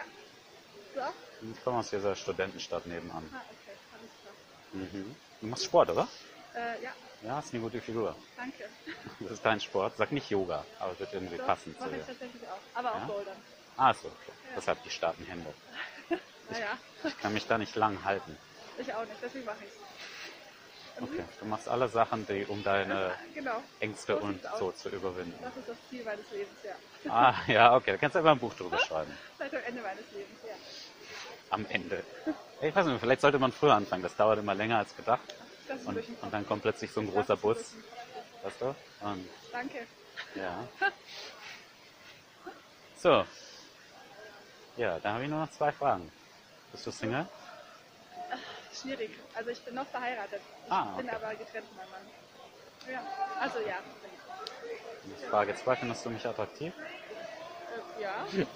Du 0.94 1.00
auch? 1.00 1.12
Ich 1.42 1.62
komme 1.64 1.78
aus 1.78 1.90
dieser 1.90 2.16
Studentenstadt 2.16 2.86
nebenan. 2.86 3.28
Ah, 3.32 3.42
okay. 3.50 3.76
Alles 3.92 4.10
klar. 4.22 4.82
Mhm. 5.02 5.16
Du 5.40 5.46
machst 5.46 5.64
Sport, 5.64 5.90
oder? 5.90 6.08
Äh, 6.54 6.82
ja, 6.82 6.90
Ja, 7.22 7.38
ist 7.40 7.52
eine 7.52 7.62
gute 7.62 7.80
Figur. 7.80 8.14
danke. 8.36 8.64
Das 9.20 9.32
ist 9.32 9.44
dein 9.44 9.60
Sport. 9.60 9.96
Sag 9.96 10.12
nicht 10.12 10.30
Yoga, 10.30 10.64
aber 10.78 10.92
es 10.92 11.00
wird 11.00 11.12
irgendwie 11.14 11.36
Doch, 11.36 11.46
passend 11.46 11.76
zu 11.78 11.84
mache 11.84 11.96
ich 11.96 12.02
dir. 12.02 12.06
tatsächlich 12.06 12.42
auch. 12.48 12.78
Aber 12.78 12.88
Ja? 12.88 12.94
auch 13.04 13.06
Bouldern. 13.08 13.36
Ah, 13.76 13.94
so. 13.94 14.08
Okay. 14.08 14.32
Deshalb 14.56 14.82
die 14.84 14.90
starken 14.90 15.24
Hände. 15.26 15.52
Naja. 16.48 16.78
Ich 17.02 17.18
kann 17.18 17.32
mich 17.32 17.44
da 17.48 17.58
nicht 17.58 17.74
lang 17.74 18.04
halten. 18.04 18.36
Ich 18.78 18.94
auch 18.94 19.00
nicht, 19.04 19.16
deswegen 19.20 19.44
mache 19.44 19.56
ich's. 19.64 19.74
Okay. 21.02 21.24
Du 21.40 21.46
machst 21.46 21.68
alle 21.68 21.88
Sachen, 21.88 22.24
die, 22.28 22.44
um 22.46 22.62
deine 22.62 23.12
Genau. 23.34 23.60
Ängste 23.80 24.14
So 24.14 24.20
und 24.24 24.46
aus. 24.46 24.58
so 24.60 24.70
zu 24.72 24.88
überwinden. 24.90 25.34
Das 25.42 25.56
ist 25.56 25.68
das 25.68 25.76
Ziel 25.90 26.04
meines 26.04 26.30
Lebens, 26.30 26.56
ja. 26.62 26.72
Ah, 27.12 27.34
ja, 27.48 27.74
okay. 27.74 27.90
Da 27.92 27.96
kannst 27.98 28.14
du 28.14 28.20
einfach 28.20 28.30
ein 28.32 28.38
Buch 28.38 28.54
drüber 28.54 28.78
schreiben. 28.78 29.10
Seit 29.38 29.52
am 29.54 29.60
Ende 29.66 29.82
meines 29.82 30.04
Lebens, 30.12 30.38
ja. 30.46 30.54
Am 31.50 31.66
Ende. 31.68 32.04
Ich 32.62 32.74
weiß 32.76 32.86
nicht, 32.86 33.00
vielleicht 33.00 33.20
sollte 33.22 33.38
man 33.40 33.50
früher 33.52 33.74
anfangen. 33.74 34.02
Das 34.04 34.14
dauert 34.16 34.38
immer 34.38 34.54
länger 34.54 34.78
als 34.78 34.94
gedacht. 34.96 35.22
Und, 35.84 36.22
und 36.22 36.32
dann 36.32 36.46
kommt 36.46 36.62
plötzlich 36.62 36.92
so 36.92 37.00
ein 37.00 37.10
großer 37.10 37.36
Bus. 37.36 37.74
Weißt 38.42 38.60
du? 38.60 38.74
Und, 39.00 39.28
Danke. 39.52 39.86
ja. 40.34 40.68
So. 42.98 43.24
Ja, 44.76 44.98
dann 44.98 45.14
habe 45.14 45.24
ich 45.24 45.30
nur 45.30 45.40
noch 45.40 45.50
zwei 45.50 45.70
Fragen. 45.70 46.10
Bist 46.72 46.86
du 46.86 46.90
Single? 46.90 47.26
Schwierig. 48.72 49.10
Also 49.34 49.50
ich 49.50 49.62
bin 49.62 49.74
noch 49.74 49.86
verheiratet. 49.86 50.40
Ich 50.66 50.72
Ah, 50.72 50.94
bin 50.96 51.06
okay. 51.06 51.16
aber 51.16 51.34
getrennt 51.34 51.66
von 51.68 51.76
meinem 51.76 51.90
Mann. 51.90 52.06
Ja. 52.90 53.02
Also 53.40 53.58
ja. 53.60 53.76
Frage 55.30 55.54
zwei, 55.56 55.76
findest 55.76 56.04
du 56.04 56.10
mich 56.10 56.26
attraktiv? 56.26 56.72
Äh, 57.98 58.02
ja. 58.02 58.26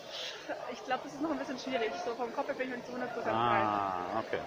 Ich 0.73 0.85
glaube, 0.85 1.03
das 1.05 1.13
ist 1.15 1.21
noch 1.21 1.31
ein 1.31 1.39
bisschen 1.39 1.59
schwierig. 1.59 1.93
So 2.05 2.15
vom 2.15 2.33
Kopf 2.35 2.49
her 2.49 2.55
bin 2.55 2.71
ich 2.71 2.77
nicht 2.77 2.87
zu 2.87 2.93
100% 2.93 3.09
frei. 3.23 3.31
Ah, 3.31 4.19
okay. 4.19 4.41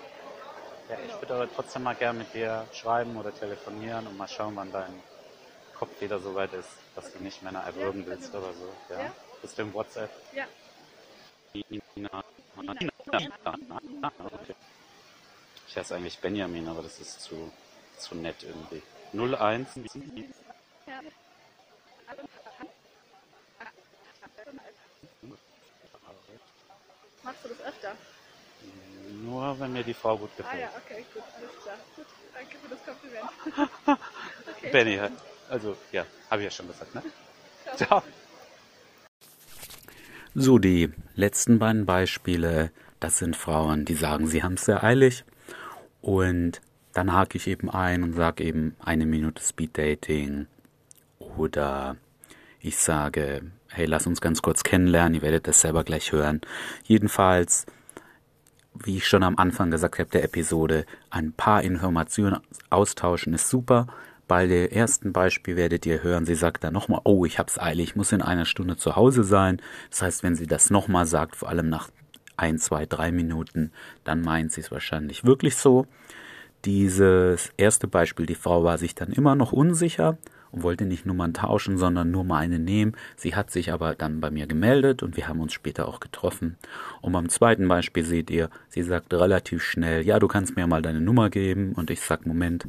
Ja, 0.90 0.98
ich 1.06 1.22
würde 1.22 1.34
aber 1.36 1.54
trotzdem 1.54 1.84
mal 1.84 1.96
gerne 1.96 2.20
mit 2.20 2.34
dir 2.34 2.68
schreiben 2.74 3.16
oder 3.18 3.34
telefonieren 3.34 4.06
und 4.08 4.18
mal 4.18 4.28
schauen, 4.28 4.56
wann 4.56 4.72
dein 4.72 5.02
Kopf 5.78 6.02
wieder 6.02 6.20
so 6.20 6.36
weit 6.36 6.54
ist, 6.54 6.70
dass 6.96 7.12
du 7.12 7.20
nicht 7.20 7.42
Männer 7.42 7.64
erwürgen 7.64 8.02
Ja, 8.02 8.08
willst 8.08 8.36
also- 8.36 8.48
oder 8.48 8.54
so. 8.54 8.94
Ja? 8.94 9.00
Ja. 9.06 9.14
Bist 9.42 9.58
du 9.58 9.62
im 9.64 9.74
WhatsApp? 9.74 10.12
Ja. 10.34 10.46
Nina. 11.96 12.24
Okay. 13.06 14.56
Ich 15.68 15.78
heiße 15.78 15.96
eigentlich 15.96 16.20
Benjamin, 16.20 16.68
aber 16.68 16.82
das 16.84 17.00
ist 17.00 17.22
zu, 17.22 17.52
zu 17.98 18.16
nett 18.16 18.44
irgendwie. 18.44 18.82
01. 19.14 19.68
ja. 20.88 21.00
Machst 27.24 27.46
du 27.46 27.50
das 27.50 27.62
öfter? 27.62 27.98
Nur 29.24 29.60
wenn 29.60 29.74
mir 29.74 29.84
die 29.84 29.94
Frau 29.94 30.18
gut 30.18 30.30
Ah 30.34 30.38
gefällt. 30.38 30.62
ja, 30.62 30.70
okay, 30.84 31.06
gut, 31.14 31.24
alles 31.38 31.52
klar. 31.64 31.78
Gut, 31.96 32.06
danke 32.34 32.58
für 32.62 32.70
das 32.70 32.86
Kompliment. 32.86 34.00
Okay. 34.58 34.72
Benny, 34.72 35.00
also 35.50 35.76
ja, 35.92 36.06
habe 36.32 36.42
ich 36.42 36.46
ja 36.46 36.52
schon 36.52 36.68
gesagt, 36.68 36.96
ne? 36.96 37.04
Ciao. 37.76 38.02
So, 40.36 40.58
die 40.58 40.90
letzten 41.16 41.60
beiden 41.60 41.86
Beispiele, 41.86 42.72
das 43.00 43.18
sind 43.18 43.36
Frauen, 43.36 43.84
die 43.86 43.94
sagen, 43.94 44.28
sie 44.28 44.42
haben 44.42 44.54
es 44.54 44.66
sehr 44.66 44.84
eilig. 44.84 45.26
Und 46.02 46.62
dann 46.94 47.14
hake 47.14 47.38
ich 47.38 47.48
eben 47.48 47.70
ein 47.70 48.04
und 48.04 48.14
sage 48.14 48.44
eben 48.44 48.76
eine 48.80 49.06
Minute 49.06 49.44
Speed 49.44 49.78
Dating. 49.78 50.48
Oder 51.20 51.98
ich 52.60 52.78
sage, 52.78 53.52
hey, 53.70 53.86
lass 53.86 54.08
uns 54.08 54.22
ganz 54.22 54.42
kurz 54.42 54.64
kennenlernen, 54.64 55.16
ihr 55.16 55.22
werdet 55.22 55.48
das 55.48 55.62
selber 55.62 55.84
gleich 55.84 56.12
hören. 56.12 56.42
Jedenfalls, 56.86 57.66
wie 58.74 58.98
ich 58.98 59.08
schon 59.08 59.24
am 59.24 59.38
Anfang 59.38 59.72
gesagt 59.72 60.00
habe 60.00 60.10
der 60.10 60.24
Episode, 60.24 60.86
ein 61.10 61.34
paar 61.34 61.64
Informationen 61.64 62.40
austauschen 62.70 63.34
ist 63.34 63.50
super. 63.50 63.88
Bei 64.28 64.48
dem 64.48 64.70
ersten 64.70 65.14
Beispiel 65.14 65.56
werdet 65.56 65.86
ihr 65.86 66.02
hören, 66.02 66.26
sie 66.26 66.36
sagt 66.36 66.64
dann 66.64 66.74
nochmal, 66.74 67.02
oh, 67.04 67.26
ich 67.26 67.40
hab's 67.40 67.60
eilig, 67.60 67.90
ich 67.90 67.96
muss 67.96 68.12
in 68.12 68.22
einer 68.22 68.46
Stunde 68.46 68.78
zu 68.78 68.96
Hause 68.96 69.24
sein. 69.24 69.62
Das 69.90 70.02
heißt, 70.02 70.24
wenn 70.24 70.36
sie 70.36 70.48
das 70.48 70.70
nochmal 70.70 71.06
sagt, 71.06 71.36
vor 71.36 71.50
allem 71.50 71.70
nach 71.70 71.90
ein, 72.38 72.58
zwei, 72.58 72.86
drei 72.86 73.12
Minuten, 73.12 73.72
dann 74.04 74.22
meint 74.22 74.52
sie 74.52 74.62
es 74.62 74.72
wahrscheinlich 74.72 75.24
wirklich 75.24 75.56
so. 75.56 75.86
Dieses 76.66 77.52
erste 77.58 77.88
Beispiel, 77.88 78.26
die 78.26 78.36
Frau 78.36 78.64
war 78.64 78.78
sich 78.78 78.96
dann 78.96 79.12
immer 79.12 79.36
noch 79.36 79.52
unsicher 79.52 80.18
und 80.54 80.64
wollte 80.64 80.86
nicht 80.86 81.06
Nummern 81.06 81.34
tauschen, 81.34 81.78
sondern 81.78 82.12
nur 82.12 82.24
mal 82.24 82.38
eine 82.38 82.60
nehmen. 82.60 82.94
Sie 83.18 83.36
hat 83.36 83.52
sich 83.52 83.74
aber 83.74 83.96
dann 83.96 84.22
bei 84.22 84.30
mir 84.30 84.46
gemeldet 84.48 85.02
und 85.04 85.18
wir 85.18 85.28
haben 85.28 85.42
uns 85.42 85.52
später 85.52 85.88
auch 85.88 86.00
getroffen. 86.00 86.58
Und 87.02 87.12
beim 87.12 87.28
zweiten 87.28 87.68
Beispiel 87.68 88.06
seht 88.06 88.30
ihr, 88.30 88.50
sie 88.70 88.84
sagt 88.84 89.14
relativ 89.14 89.64
schnell, 89.64 90.06
ja, 90.06 90.20
du 90.20 90.28
kannst 90.28 90.56
mir 90.56 90.68
mal 90.68 90.84
deine 90.84 91.02
Nummer 91.02 91.30
geben 91.30 91.74
und 91.74 91.90
ich 91.90 92.02
sag, 92.02 92.26
Moment, 92.28 92.68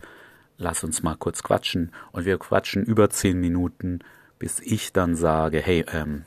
lass 0.57 0.83
uns 0.83 1.03
mal 1.03 1.17
kurz 1.17 1.43
quatschen. 1.43 1.93
Und 2.13 2.25
wir 2.25 2.39
quatschen 2.39 2.85
über 2.85 3.11
zehn 3.11 3.39
Minuten, 3.39 4.01
bis 4.39 4.61
ich 4.61 4.93
dann 4.93 5.15
sage, 5.15 5.61
hey, 5.61 5.85
ähm, 5.93 6.25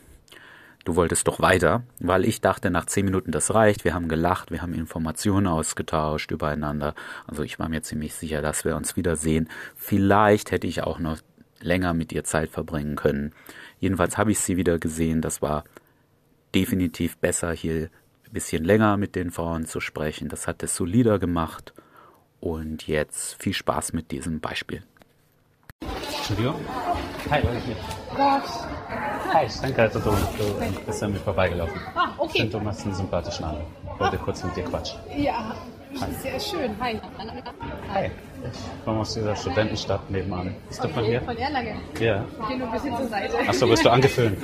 du 0.88 0.96
wolltest 0.96 1.28
doch 1.28 1.40
weiter, 1.40 1.84
weil 2.00 2.24
ich 2.24 2.40
dachte, 2.40 2.70
nach 2.70 2.86
zehn 2.86 3.06
Minuten 3.06 3.32
das 3.32 3.54
reicht. 3.54 3.84
Wir 3.84 3.94
haben 3.94 4.08
gelacht, 4.08 4.52
wir 4.52 4.62
haben 4.62 4.74
Informationen 4.74 5.48
ausgetauscht 5.48 6.32
übereinander. 6.32 6.94
Also 7.26 7.44
ich 7.44 7.60
war 7.60 7.68
mir 7.68 7.82
ziemlich 7.82 8.14
sicher, 8.14 8.42
dass 8.42 8.64
wir 8.64 8.76
uns 8.76 8.96
wiedersehen. 8.96 9.50
Vielleicht 9.76 10.52
hätte 10.52 10.68
ich 10.68 10.84
auch 10.84 11.00
noch 11.00 11.18
länger 11.62 11.94
mit 11.94 12.12
ihr 12.12 12.24
Zeit 12.24 12.50
verbringen 12.50 12.96
können. 12.96 13.34
Jedenfalls 13.80 14.18
habe 14.18 14.32
ich 14.32 14.40
sie 14.40 14.58
wieder 14.58 14.80
gesehen. 14.80 15.22
Das 15.22 15.42
war 15.42 15.64
definitiv 16.56 17.18
besser, 17.18 17.52
hier 17.52 17.90
ein 18.26 18.32
bisschen 18.34 18.64
länger 18.64 18.98
mit 18.98 19.16
den 19.16 19.32
Frauen 19.32 19.66
zu 19.66 19.80
sprechen. 19.80 20.30
Das 20.30 20.48
hat 20.48 20.64
es 20.64 20.76
solider 20.76 21.20
gemacht. 21.20 21.74
Und 22.40 22.88
jetzt 22.88 23.42
viel 23.42 23.54
Spaß 23.54 23.94
mit 23.94 24.12
diesem 24.12 24.40
Beispiel. 24.40 24.84
Entschuldigung? 26.18 26.56
Hi, 27.32 27.44
war 27.44 27.56
ich 27.56 27.64
hier. 27.64 27.76
Hi, 29.34 29.48
danke, 29.62 29.82
also 29.82 30.00
du, 30.00 30.10
du 30.12 30.86
bist 30.86 31.04
an 31.04 31.12
mir 31.14 31.20
vorbeigelaufen. 31.20 31.80
Ah, 31.96 32.10
Ich 32.16 32.20
okay. 32.20 32.40
finde, 32.42 32.58
du 32.58 32.64
machst 32.64 32.86
einen 32.86 32.94
sympathischen 32.96 33.46
Eindruck. 33.46 33.68
Ich 33.94 34.00
wollte 34.00 34.18
kurz 34.18 34.44
mit 34.44 34.56
dir 34.56 34.64
quatschen. 34.64 35.00
Ja, 35.18 35.56
sehr 36.22 36.40
schön. 36.40 36.76
Hi. 36.80 37.00
Hi. 37.94 38.12
Ich 38.54 38.86
komme 38.86 39.00
aus 39.02 39.14
dieser 39.14 39.36
Studentenstadt 39.36 40.10
nebenan. 40.10 40.56
Bist 40.68 40.84
du 40.84 40.88
von 40.90 41.04
Okay, 41.04 41.12
hier? 41.12 41.22
von 41.22 41.38
Erlangen. 41.38 41.78
Ja. 42.00 42.24
Ich 42.42 42.48
gehe 42.48 42.58
nur 42.58 42.68
ein 42.68 42.74
bisschen 42.74 42.98
zur 42.98 43.08
Seite. 43.08 43.34
Achso, 43.48 43.68
bist 43.68 43.86
du 43.86 43.90
angeföhnt? 43.90 44.38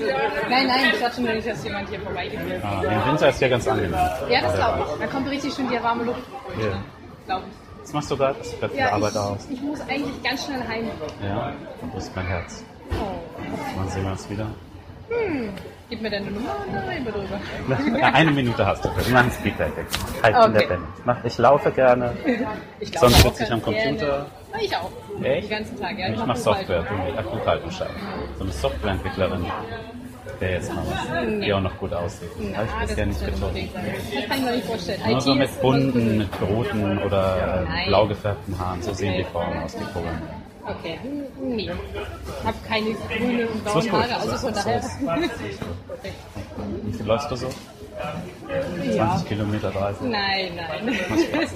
Nein, 0.49 0.67
nein, 0.67 0.79
ich 0.93 0.99
dachte 0.99 1.21
nur 1.21 1.33
nicht, 1.33 1.47
dass 1.47 1.63
jemand 1.63 1.89
hier 1.89 1.99
vorbeigeht. 2.01 2.39
Ah, 2.63 2.81
Im 2.83 3.11
Winter 3.11 3.29
ist 3.29 3.41
ja 3.41 3.47
ganz 3.47 3.67
angenehm. 3.67 3.93
Ja, 4.29 4.41
das 4.41 4.55
glaube 4.55 4.79
ich. 4.93 4.99
Da 4.99 5.07
kommt 5.07 5.29
richtig 5.29 5.53
schön 5.53 5.69
die 5.69 5.81
warme 5.83 6.03
Luft. 6.03 6.21
Ja. 6.61 6.83
Glaube 7.25 7.43
ich. 7.49 7.83
Was 7.83 7.93
machst 7.93 8.11
du 8.11 8.17
gerade? 8.17 8.39
Gerade 8.59 8.69
viel 8.73 8.79
Ja, 8.79 8.91
Arbeit 8.93 9.15
aus? 9.17 9.45
ich, 9.49 9.57
ich 9.57 9.61
muss 9.61 9.81
eigentlich 9.81 10.23
ganz 10.23 10.45
schnell 10.45 10.61
heim. 10.67 10.89
Ja. 11.25 11.51
Wo 11.91 11.97
ist 11.97 12.15
mein 12.15 12.25
Herz? 12.27 12.63
Oh. 12.91 12.95
Wann 13.77 13.89
sehen 13.89 14.03
wir 14.03 14.11
uns 14.11 14.29
wieder? 14.29 14.47
Gib 15.89 16.01
mir 16.01 16.09
deine 16.09 16.31
Nummer 16.31 16.55
und 16.65 16.73
dann 16.73 16.87
reden 16.89 17.05
wir 17.05 17.11
drüber. 17.11 17.97
Ja, 17.99 18.07
eine 18.13 18.31
Minute 18.31 18.65
hast 18.65 18.83
du. 18.85 18.89
Wir 18.95 19.13
machen 19.13 19.31
Speeddating. 19.31 19.85
Halt 20.23 20.45
in 20.45 20.53
der 20.53 20.61
Okay. 20.63 20.77
Band. 21.05 21.17
Ich, 21.25 21.33
ich 21.33 21.37
laufe 21.37 21.71
gerne. 21.71 22.13
Ich 22.79 22.91
glaube 22.91 23.09
Sonst 23.11 23.21
sitze 23.23 23.43
ich 23.43 23.51
am 23.51 23.61
Computer. 23.61 23.95
Gerne. 24.05 24.25
Na, 24.51 24.61
ich 24.61 24.75
auch. 24.75 24.91
Echt? 25.23 25.43
Den 25.43 25.57
ganzen 25.57 25.79
Tag, 25.79 25.97
ja. 25.99 26.09
Ich 26.09 26.17
mach 26.17 26.27
mache 26.27 26.37
Software, 26.39 26.83
du 26.83 27.29
Buchhaltung 27.29 27.71
schreiben. 27.71 27.93
So 28.37 28.43
eine 28.43 28.53
Softwareentwicklerin, 28.53 29.45
der 30.41 30.51
jetzt 30.51 30.73
mal 30.73 30.83
was, 30.85 31.41
die 31.45 31.53
auch 31.53 31.61
noch 31.61 31.77
gut 31.77 31.93
aussieht. 31.93 32.29
Habe 32.55 32.65
ich 32.65 32.71
das 32.79 32.87
bisher 32.89 33.05
nicht 33.05 33.25
getroffen. 33.25 33.69
Das 34.13 34.25
kann 34.27 34.37
ich 34.37 34.43
mir 34.43 34.51
nicht 34.51 34.65
vorstellen. 34.65 35.01
Nur 35.07 35.21
so 35.21 35.35
mit 35.35 35.61
bunten, 35.61 36.17
mit 36.17 36.29
roten 36.41 36.97
oder 36.99 37.35
äh, 37.37 37.63
Nein. 37.69 37.87
blau 37.87 38.07
gefärbten 38.07 38.59
Haaren. 38.59 38.81
So 38.81 38.93
sehen 38.93 39.15
die 39.17 39.23
Frauen 39.23 39.57
aus, 39.63 39.75
die 39.75 39.83
Programme. 39.85 40.21
Okay, 40.65 40.99
hm, 41.01 41.55
nee. 41.55 41.63
Ich 41.63 42.45
habe 42.45 42.57
keine 42.67 42.93
grünen 42.93 43.47
und 43.49 43.63
blauen. 43.63 43.91
Haare, 43.91 44.15
also 44.15 44.37
von 44.37 44.53
daher. 44.53 44.81
Wie 46.83 46.93
viel 46.93 47.05
läufst 47.05 47.31
du 47.31 47.35
so? 47.35 47.47
20 48.79 48.95
Ja. 48.95 49.21
Kilometer, 49.27 49.71
30? 49.71 50.01
Nein, 50.07 50.51
nein. 50.55 50.99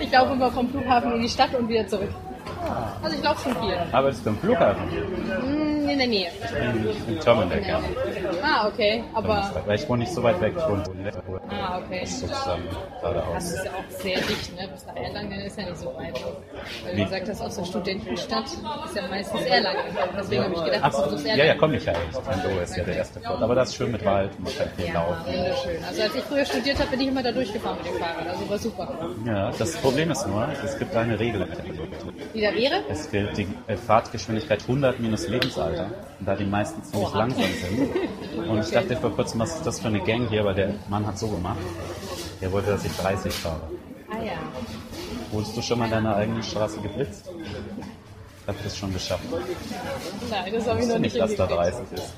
Ich 0.00 0.10
laufe 0.10 0.32
immer 0.32 0.50
vom 0.50 0.68
Flughafen 0.68 1.12
in 1.12 1.22
die 1.22 1.28
Stadt 1.28 1.54
und 1.54 1.68
wieder 1.68 1.86
zurück. 1.86 2.10
Also 3.02 3.16
ich 3.16 3.22
laufe 3.22 3.42
schon 3.42 3.62
viel. 3.62 3.76
Arbeitest 3.92 4.24
du 4.24 4.30
im 4.30 4.38
Flughafen? 4.38 4.82
Hm, 4.90 5.88
in 5.88 5.98
der 5.98 6.06
Nähe. 6.06 6.30
Im, 6.60 7.14
im 7.14 7.20
Terminal, 7.20 7.62
ja. 7.66 7.80
Ah, 8.42 8.68
okay. 8.68 9.04
Aber. 9.14 9.50
Weil 9.66 9.76
ich 9.78 9.88
wohne 9.88 10.04
nicht 10.04 10.12
so 10.14 10.22
weit 10.22 10.40
weg. 10.40 10.54
Ich 10.56 10.64
wohne 10.66 10.82
in 10.84 11.04
Ah, 11.66 11.78
okay. 11.78 12.00
Das 12.02 12.10
ist 12.10 12.20
sozusagen 12.20 12.62
Das 12.68 13.00
geradeaus. 13.00 13.44
ist 13.52 13.64
ja 13.64 13.70
auch 13.72 13.90
sehr 14.02 14.16
dicht, 14.20 14.56
ne? 14.56 14.68
Bis 14.72 14.86
nach 14.86 14.96
Erlangen 14.96 15.40
ist 15.40 15.58
ja 15.58 15.64
nicht 15.64 15.76
so 15.78 15.86
weit. 15.96 16.20
Weil 16.84 16.96
du 16.96 17.04
gesagt 17.04 17.28
hast, 17.28 17.40
aus 17.40 17.56
der 17.56 17.64
Studentenstadt 17.64 18.44
ist 18.46 18.96
ja 18.96 19.08
meistens 19.08 19.40
Erlangen. 19.42 19.78
Deswegen 20.18 20.44
habe 20.44 20.54
ich 20.54 20.64
gedacht, 20.64 20.80
Ach, 20.82 20.90
das 20.92 21.06
ist 21.06 21.12
aus 21.14 21.24
ja, 21.24 21.36
ja, 21.44 21.54
komm 21.54 21.74
ich 21.74 21.84
ja. 21.84 21.92
Mein 22.26 22.58
ist 22.58 22.76
ja 22.76 22.84
der 22.84 22.96
erste 22.96 23.20
Fort. 23.20 23.42
Aber 23.42 23.54
das 23.54 23.68
ist 23.70 23.76
schön 23.76 23.92
mit 23.92 24.04
Wald, 24.04 24.30
man 24.40 24.54
kann 24.56 24.68
viel 24.76 24.86
Ja, 24.86 24.92
laufen. 24.94 25.26
wunderschön. 25.26 25.84
Also 25.88 26.02
als 26.02 26.14
ich 26.14 26.22
früher 26.24 26.44
studiert 26.44 26.78
habe, 26.78 26.90
bin 26.90 27.00
ich 27.00 27.08
immer 27.08 27.22
da 27.22 27.32
durchgefahren 27.32 27.78
mit 27.78 27.86
dem 27.86 27.98
Fahrrad. 27.98 28.26
Also 28.28 28.50
war 28.50 28.58
super. 28.58 29.08
Ja, 29.26 29.50
das 29.58 29.76
Problem 29.78 30.10
ist 30.10 30.26
nur, 30.26 30.46
es 30.64 30.78
gibt 30.78 30.94
eine 30.94 31.18
Regel. 31.18 31.46
Wie 32.32 32.40
da 32.40 32.54
wäre? 32.54 32.80
Es 32.90 33.10
gilt 33.10 33.36
die 33.36 33.46
äh, 33.66 33.76
Fahrtgeschwindigkeit 33.76 34.62
100 34.62 35.00
minus 35.00 35.28
Lebensalter. 35.28 35.86
Und 36.20 36.26
da 36.28 36.34
die 36.36 36.44
meisten 36.44 36.82
ziemlich 36.82 37.08
Oha. 37.08 37.18
langsam 37.18 37.42
sind. 37.44 37.90
Und 38.48 38.60
ich 38.60 38.70
dachte 38.70 38.96
vor 38.96 39.10
kurzem, 39.14 39.40
was 39.40 39.54
ist 39.56 39.66
das 39.66 39.80
für 39.80 39.88
eine 39.88 40.00
Gang 40.00 40.28
hier, 40.28 40.44
weil 40.44 40.54
der 40.54 40.74
Mann 40.88 41.06
hat 41.06 41.18
so 41.18 41.28
gemacht. 41.28 41.53
Der 42.40 42.52
wollte, 42.52 42.70
dass 42.70 42.84
ich 42.84 42.92
30 42.96 43.32
fahre. 43.32 43.60
Ah 44.10 44.22
ja. 44.22 44.32
Wurdest 45.32 45.56
du 45.56 45.62
schon 45.62 45.78
mal 45.78 45.88
deine 45.90 46.14
eigene 46.14 46.42
Straße 46.42 46.80
geblitzt? 46.80 47.30
Ich 48.42 48.48
habe 48.48 48.58
das 48.62 48.76
schon 48.76 48.92
geschafft. 48.92 49.24
Nein, 50.30 50.52
das 50.52 50.66
habe 50.68 50.80
ich 50.80 50.86
noch 50.86 50.98
nicht, 50.98 51.14
nicht 51.14 51.20
dass 51.20 51.34
da 51.36 51.46
hingekriegt. 51.48 51.76
30 51.92 51.98
ist. 51.98 52.12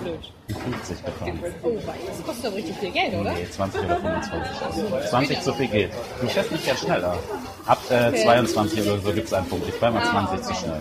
blöd. 0.00 0.32
50 0.48 1.04
gefahren. 1.04 1.40
Oh, 1.62 1.70
das 2.06 2.22
kostet 2.24 2.46
aber 2.46 2.56
richtig 2.56 2.76
viel 2.76 2.90
Geld, 2.90 3.14
oder? 3.14 3.32
Nee, 3.32 3.46
20 3.50 3.84
oder 3.84 3.96
25. 3.96 5.10
20 5.10 5.40
zu 5.42 5.52
viel 5.54 5.68
geht. 5.68 5.90
Du 6.20 6.26
fährst 6.28 6.52
nicht 6.52 6.66
ganz 6.66 6.80
schneller. 6.80 7.18
Ab 7.66 7.78
äh, 7.90 8.12
22 8.14 8.82
oder 8.82 8.98
so 8.98 9.12
gibt 9.12 9.26
es 9.26 9.32
einen 9.34 9.46
Punkt. 9.46 9.68
Ich 9.68 9.74
fahre 9.74 9.92
mal 9.92 10.04
20 10.04 10.42
zu 10.42 10.54
schnell 10.54 10.80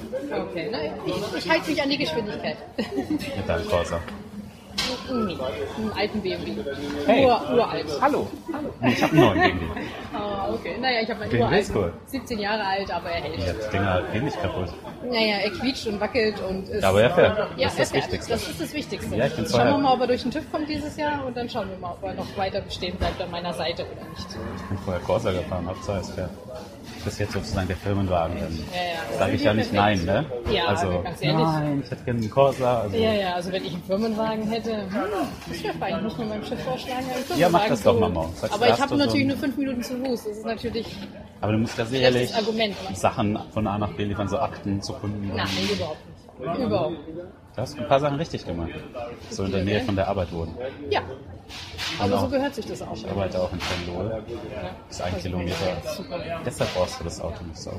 Okay, 0.50 0.70
na, 0.72 0.78
ich, 1.06 1.38
ich 1.38 1.50
halte 1.50 1.70
mich 1.70 1.82
an 1.82 1.90
die 1.90 1.98
Geschwindigkeit. 1.98 2.58
mit 2.78 3.50
deinem 3.50 3.68
Corsa. 3.68 4.00
Nee, 5.12 5.38
einen 5.78 5.92
alten 5.96 6.22
BMW. 6.22 6.54
Hey. 7.06 7.26
Ur, 7.26 7.42
uralt. 7.54 7.86
Hallo. 8.02 8.28
Hallo. 8.54 8.70
Ich 8.82 9.04
habe 9.04 9.12
einen 9.14 9.22
neuen 9.22 9.42
gegen 9.42 9.60
dich. 9.76 9.88
Ah, 10.14 10.50
okay. 10.54 10.76
Naja, 10.82 11.02
ich 11.02 11.10
habe 11.10 11.20
meinen 11.20 11.30
BMW 11.32 11.60
ist 11.60 11.70
uralten. 11.76 11.94
cool. 11.94 12.02
17 12.08 12.40
Jahre 12.40 12.64
alt, 12.66 12.92
aber 12.92 13.10
er 13.10 13.22
hält. 13.22 13.40
Ja, 13.40 13.54
das 13.54 13.70
Ding 13.70 13.86
halt 13.86 14.12
gehen 14.14 14.26
nicht 14.26 14.42
kaputt. 14.42 14.70
Naja, 15.10 15.38
er 15.44 15.50
quietscht 15.52 15.88
und 15.88 16.00
wackelt 16.00 16.36
und 16.50 16.70
ist. 16.70 16.84
Aber 16.84 17.02
er 17.02 17.10
fährt. 17.12 17.38
Ja, 17.58 17.66
Das 17.68 17.74
ist 17.74 17.80
er 17.80 17.80
das 17.80 17.90
fährt. 17.92 18.04
Wichtigste. 18.04 18.32
Das 18.34 18.48
ist 18.48 18.62
das 18.62 18.74
Wichtigste. 18.74 19.16
Ja, 19.16 19.26
ich 19.28 19.36
bin 19.36 19.46
Schauen 19.48 19.68
wir 19.68 19.78
mal, 19.78 19.94
ob 19.94 20.02
er 20.02 20.08
durch 20.08 20.22
den 20.24 20.32
TÜV 20.32 20.52
kommt 20.52 20.70
dieses 20.70 20.98
Jahr 20.98 21.26
und 21.26 21.36
dann 21.38 21.50
schauen 21.50 21.70
wir 21.70 21.78
mal, 21.78 21.92
ob 21.94 22.04
er 22.04 22.14
noch 22.14 22.38
weiter 22.38 22.62
bestehen 22.62 22.96
bleibt 22.98 23.22
an 23.22 23.32
meiner 23.32 23.54
Seite 23.54 23.84
oder 23.84 24.10
nicht. 24.10 24.28
Ich 24.58 24.64
bin 24.70 24.78
vorher 24.80 25.02
Corsa 25.04 25.32
gefahren, 25.32 25.68
Hauptsache 25.68 26.00
es 26.00 26.10
fährt. 26.12 26.30
Das 27.04 27.14
ist 27.14 27.20
jetzt 27.20 27.34
sozusagen 27.34 27.68
der 27.68 27.78
Firmenwagen. 27.78 28.38
Dann 28.40 28.58
ja. 28.74 29.18
sage 29.18 29.34
ich 29.34 29.44
ja 29.44 29.54
nicht 29.54 29.72
nein, 29.72 30.04
ne? 30.04 30.26
Ja, 30.52 30.66
also, 30.66 31.02
ganz 31.04 31.22
ehrlich. 31.22 31.40
nein, 31.46 31.82
ich 31.86 31.92
hätte 31.92 32.04
gerne 32.04 32.20
einen 32.20 32.30
Corsa. 32.30 32.82
Also, 32.82 32.98
Ja, 32.98 33.14
ja, 33.14 33.34
also 33.36 33.52
wenn 33.52 33.64
ich 33.66 33.74
einen 33.74 33.84
Firmenwagen 33.84 34.48
hätte, 34.50 34.72
hm, 34.74 34.90
das 35.50 35.64
wäre 35.64 35.74
fein. 35.76 35.96
Ich 35.98 36.02
muss 36.04 36.18
mir 36.18 36.26
meinem 36.26 36.44
Chef 36.44 36.62
vorschlagen, 36.64 36.98
einen 36.98 37.08
Firmenwagen 37.10 37.40
Ja, 37.40 37.50
mach 37.50 37.68
das 37.68 37.84
doch 37.84 38.00
mal 38.00 38.10
morgen. 38.10 38.34
Sagst 38.36 38.54
Aber 38.56 38.68
ich 38.70 38.80
habe 38.82 38.90
so 38.90 38.96
natürlich 38.96 39.22
ein- 39.22 39.28
nur 39.28 39.38
fünf 39.38 39.58
Minuten 39.58 39.84
zu 39.84 39.98
Fuß. 40.04 40.24
Das 40.26 40.38
ist 40.38 40.46
natürlich 40.46 40.96
Aber 41.42 41.52
du 41.54 41.58
musst 41.60 41.78
ja 41.78 41.86
sicherlich. 41.86 42.32
Sachen 42.94 43.40
von 43.54 43.68
A 43.68 43.78
nach 43.78 43.92
B 43.94 44.04
liefern, 44.04 44.28
so 44.28 44.40
Akten 44.40 44.82
zu 44.82 44.94
Kunden. 44.94 45.28
Nein, 45.28 45.48
überhaupt 45.72 45.98
nicht. 46.08 46.17
Überhaupt. 46.40 46.98
Du 47.56 47.62
hast 47.62 47.78
ein 47.80 47.88
paar 47.88 48.00
Sachen 48.00 48.18
richtig 48.18 48.46
gemacht. 48.46 48.70
So 49.30 49.44
in 49.44 49.52
der 49.52 49.64
Nähe 49.64 49.82
von 49.82 49.96
der 49.96 50.08
Arbeit 50.08 50.32
wohnen. 50.32 50.56
Ja. 50.90 51.02
Aber 52.00 52.10
Genau. 52.10 52.22
so 52.22 52.30
gehört 52.30 52.54
sich 52.56 52.66
das 52.66 52.82
auch. 52.82 52.94
Ich 52.94 53.10
arbeite 53.10 53.42
auch 53.42 53.52
in. 53.54 53.60
Das 54.90 54.98
ist 55.00 55.02
ein 55.02 55.18
Kilometer. 55.18 55.56
Super. 55.86 56.20
Deshalb 56.46 56.74
brauchst 56.76 57.00
du 57.00 57.04
das 57.06 57.22
Auto 57.22 57.44
nicht 57.46 57.58
so. 57.58 57.72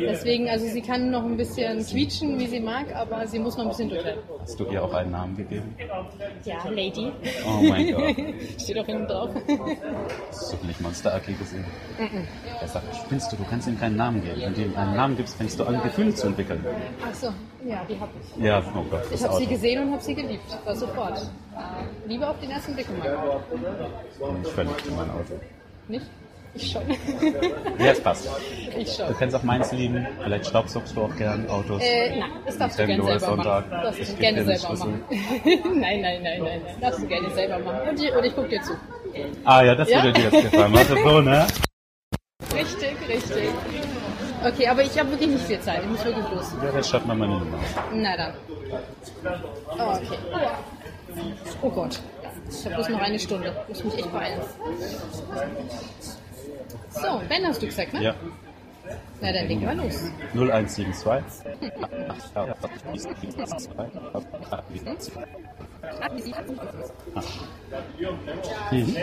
Deswegen, 0.00 0.48
also 0.48 0.66
sie 0.66 0.82
kann 0.82 1.10
noch 1.10 1.22
ein 1.24 1.36
bisschen 1.36 1.84
quietschen, 1.86 2.38
wie 2.38 2.46
sie 2.46 2.60
mag, 2.60 2.94
aber 2.94 3.26
sie 3.26 3.38
muss 3.38 3.56
noch 3.56 3.64
ein 3.64 3.68
bisschen 3.68 3.88
durchhalten. 3.88 4.22
Hast 4.40 4.58
du 4.58 4.64
ihr 4.66 4.82
auch 4.82 4.92
einen 4.92 5.12
Namen 5.12 5.36
gegeben? 5.36 5.74
Ja, 6.44 6.68
Lady. 6.68 7.12
Oh 7.46 7.62
mein 7.62 7.92
Gott. 7.94 8.16
Steht 8.60 8.78
auch 8.78 8.86
hinten 8.86 9.06
drauf. 9.06 9.30
Hast 10.30 10.52
du 10.60 10.66
nicht 10.66 10.80
Monster 10.80 11.14
AG 11.14 11.26
gesehen? 11.38 11.64
Er 12.60 12.68
sagt, 12.68 12.96
spinnst 12.96 13.32
du, 13.32 13.36
du 13.36 13.44
kannst 13.48 13.68
ihm 13.68 13.78
keinen 13.78 13.96
Namen 13.96 14.22
geben. 14.22 14.40
Wenn 14.40 14.54
du 14.54 14.62
ihm 14.62 14.76
einen 14.76 14.96
Namen 14.96 15.16
gibst, 15.16 15.36
fängst 15.36 15.58
du 15.60 15.64
an, 15.64 15.80
Gefühle 15.82 16.12
zu 16.14 16.26
entwickeln. 16.26 16.64
Ach 17.08 17.14
so, 17.22 17.32
ja, 17.68 17.84
die 17.88 17.98
hab 18.00 18.08
ich. 18.20 18.44
Ja, 18.44 18.62
oh 18.74 18.82
Gott, 18.90 19.02
Ich 19.12 19.22
habe 19.22 19.34
sie 19.34 19.44
Auto. 19.44 19.50
gesehen 19.54 19.82
und 19.82 19.92
habe 19.92 20.02
sie 20.02 20.14
geliebt. 20.14 20.58
War 20.64 20.74
sofort. 20.76 21.20
Liebe 22.06 22.28
auf 22.28 22.38
den 22.40 22.50
ersten 22.50 22.74
Blick, 22.74 22.86
Mann. 22.98 23.08
Ich 24.12 24.18
bin 24.18 24.44
verliebt 24.52 24.86
in 24.86 24.96
mein 24.96 25.10
Auto. 25.10 25.40
Nicht? 25.88 26.06
Ich 26.54 26.70
schon. 26.70 26.82
Ja, 27.78 27.92
es 27.92 28.00
passt. 28.02 28.28
ich 28.76 28.96
Du 28.96 29.04
schon. 29.06 29.16
kannst 29.18 29.34
auch 29.36 29.42
meins 29.42 29.72
lieben. 29.72 30.06
Vielleicht 30.22 30.46
staubsaugst 30.46 30.94
du 30.94 31.02
auch 31.04 31.16
gern 31.16 31.48
Autos. 31.48 31.80
Äh, 31.82 32.18
nein, 32.18 32.30
das 32.44 32.58
darfst 32.58 32.78
du 32.78 32.86
gerne 32.86 33.00
du 33.00 33.06
selber 33.06 33.20
Sonntag. 33.26 33.70
machen. 33.70 33.82
Das 33.84 33.96
darfst 33.96 34.12
du 34.12 34.16
gerne 34.16 34.44
selber 34.44 34.76
machen. 34.76 35.04
nein, 35.10 35.80
nein, 35.80 36.00
nein, 36.02 36.22
nein, 36.22 36.42
nein. 36.42 36.60
Darfst 36.80 37.00
du 37.02 37.06
gerne 37.06 37.30
selber 37.30 37.58
machen. 37.60 37.88
Und 37.88 38.02
ich, 38.02 38.14
und 38.14 38.24
ich 38.24 38.34
guck 38.34 38.48
dir 38.50 38.60
zu. 38.62 38.72
Ah 39.44 39.62
ja, 39.62 39.74
das 39.74 39.88
Ja? 39.88 40.02
würde 40.02 40.12
dir 40.20 40.28
jetzt 40.30 40.50
gefallen. 40.50 40.72
Warte 40.74 40.96
so, 41.02 41.20
ne? 41.22 41.46
Richtig, 42.54 42.96
richtig. 43.08 43.48
Okay, 44.44 44.66
aber 44.68 44.82
ich 44.82 44.98
habe 44.98 45.10
wirklich 45.10 45.30
nicht 45.30 45.44
viel 45.44 45.60
Zeit. 45.60 45.82
Ich 45.82 45.88
muss 45.88 46.04
wirklich 46.04 46.24
los. 46.30 46.52
Ja, 46.64 46.72
das 46.72 46.88
schaffen 46.88 47.08
wir 47.08 47.14
mal 47.14 47.28
nicht. 47.28 47.46
Na 47.94 48.16
dann. 48.16 48.32
Oh, 49.78 49.92
okay. 49.94 50.18
Oh 51.62 51.70
Gott. 51.70 52.00
Ich 52.50 52.64
habe 52.64 52.74
bloß 52.74 52.88
noch 52.88 53.00
eine 53.00 53.18
Stunde. 53.18 53.54
Ich 53.68 53.84
muss 53.84 53.94
mich 53.94 54.04
echt 54.04 54.12
beeilen. 54.12 54.40
So, 56.90 57.20
Ben 57.28 57.46
hast 57.46 57.62
du 57.62 57.66
gesagt, 57.66 57.92
ne? 57.92 58.02
Ja. 58.02 58.14
Na 59.20 59.32
dann 59.32 59.46
legen 59.48 59.60
wir 59.62 59.74
los. 59.74 60.10
0172. 60.34 61.44
Mhm. 68.70 68.96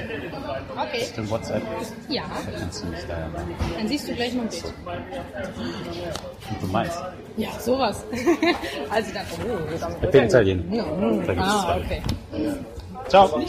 Okay. 0.77 1.01
Ist 1.01 1.17
denn 1.17 1.29
WhatsApp? 1.29 1.63
Ja, 2.09 2.23
Kannst 2.59 2.83
du 2.83 2.87
mich 2.87 2.99
da 3.07 3.19
ja 3.19 3.27
machen. 3.27 3.55
dann 3.77 3.87
siehst 3.87 4.07
du 4.09 4.13
gleich 4.15 4.33
mein 4.33 4.47
Bild. 4.49 4.63
Und 4.65 6.61
du 6.61 6.67
meinst? 6.67 6.99
Ja, 7.37 7.49
sowas. 7.59 8.03
also 8.89 9.13
dann. 9.13 9.25
Oh, 9.45 9.77
dann 9.79 9.95
Ich 10.03 10.09
bin 10.11 10.23
Italiener. 10.25 10.75
Ja, 10.75 10.85
hm. 10.85 11.25
Da 11.25 11.33
gibt's 11.33 11.49
Ah, 11.49 11.63
zwei. 11.65 11.79
okay. 11.79 12.01
Ciao. 13.07 13.39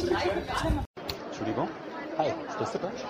Entschuldigung. 1.31 1.69
Hi, 2.19 2.27
sprichst 2.53 2.75
du 2.75 2.79
Deutsch? 2.79 3.01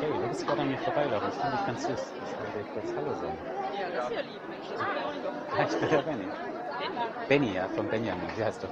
Hey, 0.00 0.12
du 0.12 0.28
bist 0.28 0.44
gerade 0.46 0.62
an 0.62 0.68
mir 0.68 0.78
vorbeigelaufen. 0.78 1.28
Das 1.30 1.38
fand 1.38 1.54
ich 1.54 1.66
ganz 1.66 1.86
süß. 1.86 2.12
Ich 2.24 2.40
wollte 2.40 2.58
dir 2.58 2.64
kurz 2.72 2.96
Hallo 2.96 3.12
sagen. 3.14 3.38
Ja, 3.78 3.90
das 3.90 4.10
ist 4.10 4.16
ja 4.16 4.20
lieb, 4.22 4.40
bin 4.48 4.58
ich 4.60 5.70
ich 5.70 5.80
bin 5.80 5.88
der 5.88 6.02
Benny. 6.02 6.28
Benny, 7.28 7.54
ja, 7.54 7.68
von 7.68 7.88
Benjamin. 7.88 8.30
Wie 8.36 8.44
heißt 8.44 8.62
du? 8.62 8.66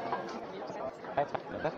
Hi, 1.16 1.24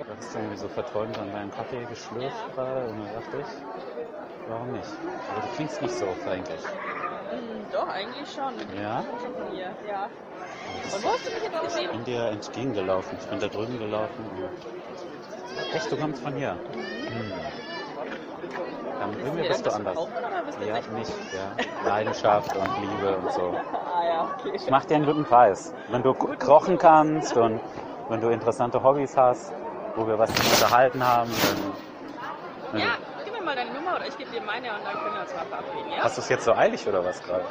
du 0.06 0.14
bist 0.14 0.34
irgendwie 0.34 0.56
so 0.56 0.68
verträumt 0.68 1.18
an 1.18 1.32
deinem 1.32 1.50
Kaffee 1.50 1.84
geschlürft 1.86 2.54
gerade 2.54 2.88
und 2.88 3.00
dann 3.00 3.12
dachte 3.12 3.38
ich, 3.40 3.46
warum 4.46 4.72
nicht? 4.72 4.88
Aber 5.30 5.40
du 5.40 5.48
klingst 5.48 5.82
nicht 5.82 5.94
so 5.94 6.06
fränkisch. 6.14 6.62
Hm, 7.30 7.66
Doch, 7.72 7.88
eigentlich 7.88 8.30
schon. 8.32 8.54
Ja? 8.76 9.04
Schon 9.22 9.34
von 9.34 9.52
hier, 9.52 9.74
ja. 9.88 10.04
Und 10.94 11.04
wo 11.04 11.08
hast 11.08 11.26
du 11.26 11.30
mich 11.30 11.42
jetzt 11.42 11.54
Ich 11.54 11.74
gesehen? 11.74 11.90
bin 11.92 12.04
dir 12.04 12.24
entgegengelaufen. 12.30 13.18
Ich 13.20 13.28
bin 13.28 13.40
da 13.40 13.48
drüben 13.48 13.78
gelaufen. 13.78 14.28
Echt, 15.72 15.90
du 15.90 15.96
kommst 15.96 16.22
von 16.22 16.34
hier? 16.36 16.58
Hm. 17.06 17.63
Dann 19.12 19.20
irgendwie 19.20 19.48
bist 19.48 19.66
du 19.66 19.70
anders. 19.70 19.98
Ja, 20.66 20.74
nicht, 20.96 21.12
ja. 21.32 21.88
Leidenschaft 21.88 22.56
und 22.56 22.68
Liebe 22.80 23.16
und 23.16 23.32
so. 23.32 23.54
Ah 23.94 24.04
ja, 24.06 24.28
okay. 24.38 24.52
Ich 24.56 24.68
mach 24.70 24.84
dir 24.84 24.96
einen 24.96 25.06
guten 25.06 25.24
Preis. 25.24 25.72
Wenn 25.88 26.02
du 26.02 26.14
ko- 26.14 26.34
kochen 26.38 26.78
kannst 26.78 27.36
und 27.36 27.60
wenn 28.08 28.20
du 28.20 28.28
interessante 28.30 28.82
Hobbys 28.82 29.16
hast, 29.16 29.52
wo 29.96 30.06
wir 30.06 30.18
was 30.18 30.32
zu 30.34 30.42
unterhalten 30.42 31.06
haben, 31.06 31.30
dann. 32.72 32.80
Ja, 32.80 32.86
gib 33.24 33.32
mir 33.32 33.42
mal 33.42 33.54
deine 33.54 33.72
Nummer 33.72 33.94
oder 33.96 34.06
ich 34.08 34.16
gebe 34.18 34.30
dir 34.30 34.40
meine 34.42 34.68
und 34.70 34.84
dann 34.84 34.94
können 34.94 35.14
wir 35.14 35.20
uns 35.22 35.34
mal 35.34 35.44
verabreden, 35.46 35.90
ja? 35.96 36.02
Hast 36.02 36.16
du 36.18 36.22
es 36.22 36.28
jetzt 36.28 36.44
so 36.44 36.52
eilig 36.54 36.86
oder 36.88 37.04
was 37.04 37.22
gerade? 37.22 37.44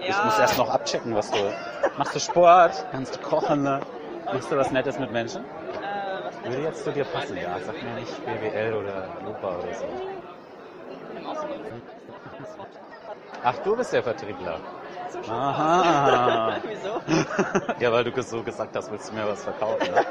Ich 0.00 0.08
Ja. 0.08 0.24
muss 0.24 0.38
erst 0.38 0.56
noch 0.58 0.68
abchecken, 0.70 1.14
was 1.16 1.30
du. 1.30 1.38
Machst 1.98 2.14
du 2.14 2.20
Sport? 2.20 2.86
Kannst 2.92 3.16
du 3.16 3.20
kochen? 3.20 3.62
Ne? 3.64 3.80
Machst 4.26 4.50
du 4.52 4.56
was 4.56 4.70
Nettes 4.70 4.98
mit 4.98 5.10
Menschen? 5.10 5.42
Äh, 5.44 6.24
was 6.24 6.44
Würde 6.44 6.62
jetzt 6.62 6.84
zu 6.84 6.92
dir 6.92 7.04
passen, 7.04 7.36
ja. 7.36 7.58
Sag 7.66 7.74
mir 7.82 7.94
nicht 7.94 8.24
BWL 8.24 8.74
oder 8.74 9.08
Lupa 9.24 9.48
oder 9.58 9.74
so. 9.74 9.84
Ach, 13.44 13.58
du 13.58 13.76
bist 13.76 13.92
der 13.92 14.02
Vertriebler. 14.02 14.58
Aha. 15.28 16.56
Wieso? 16.66 17.00
ja, 17.78 17.92
weil 17.92 18.04
du 18.04 18.22
so 18.22 18.42
gesagt 18.42 18.74
hast, 18.74 18.90
willst 18.90 19.10
du 19.10 19.14
mir 19.14 19.26
was 19.26 19.44
verkaufen, 19.44 19.92
ne? 19.92 20.04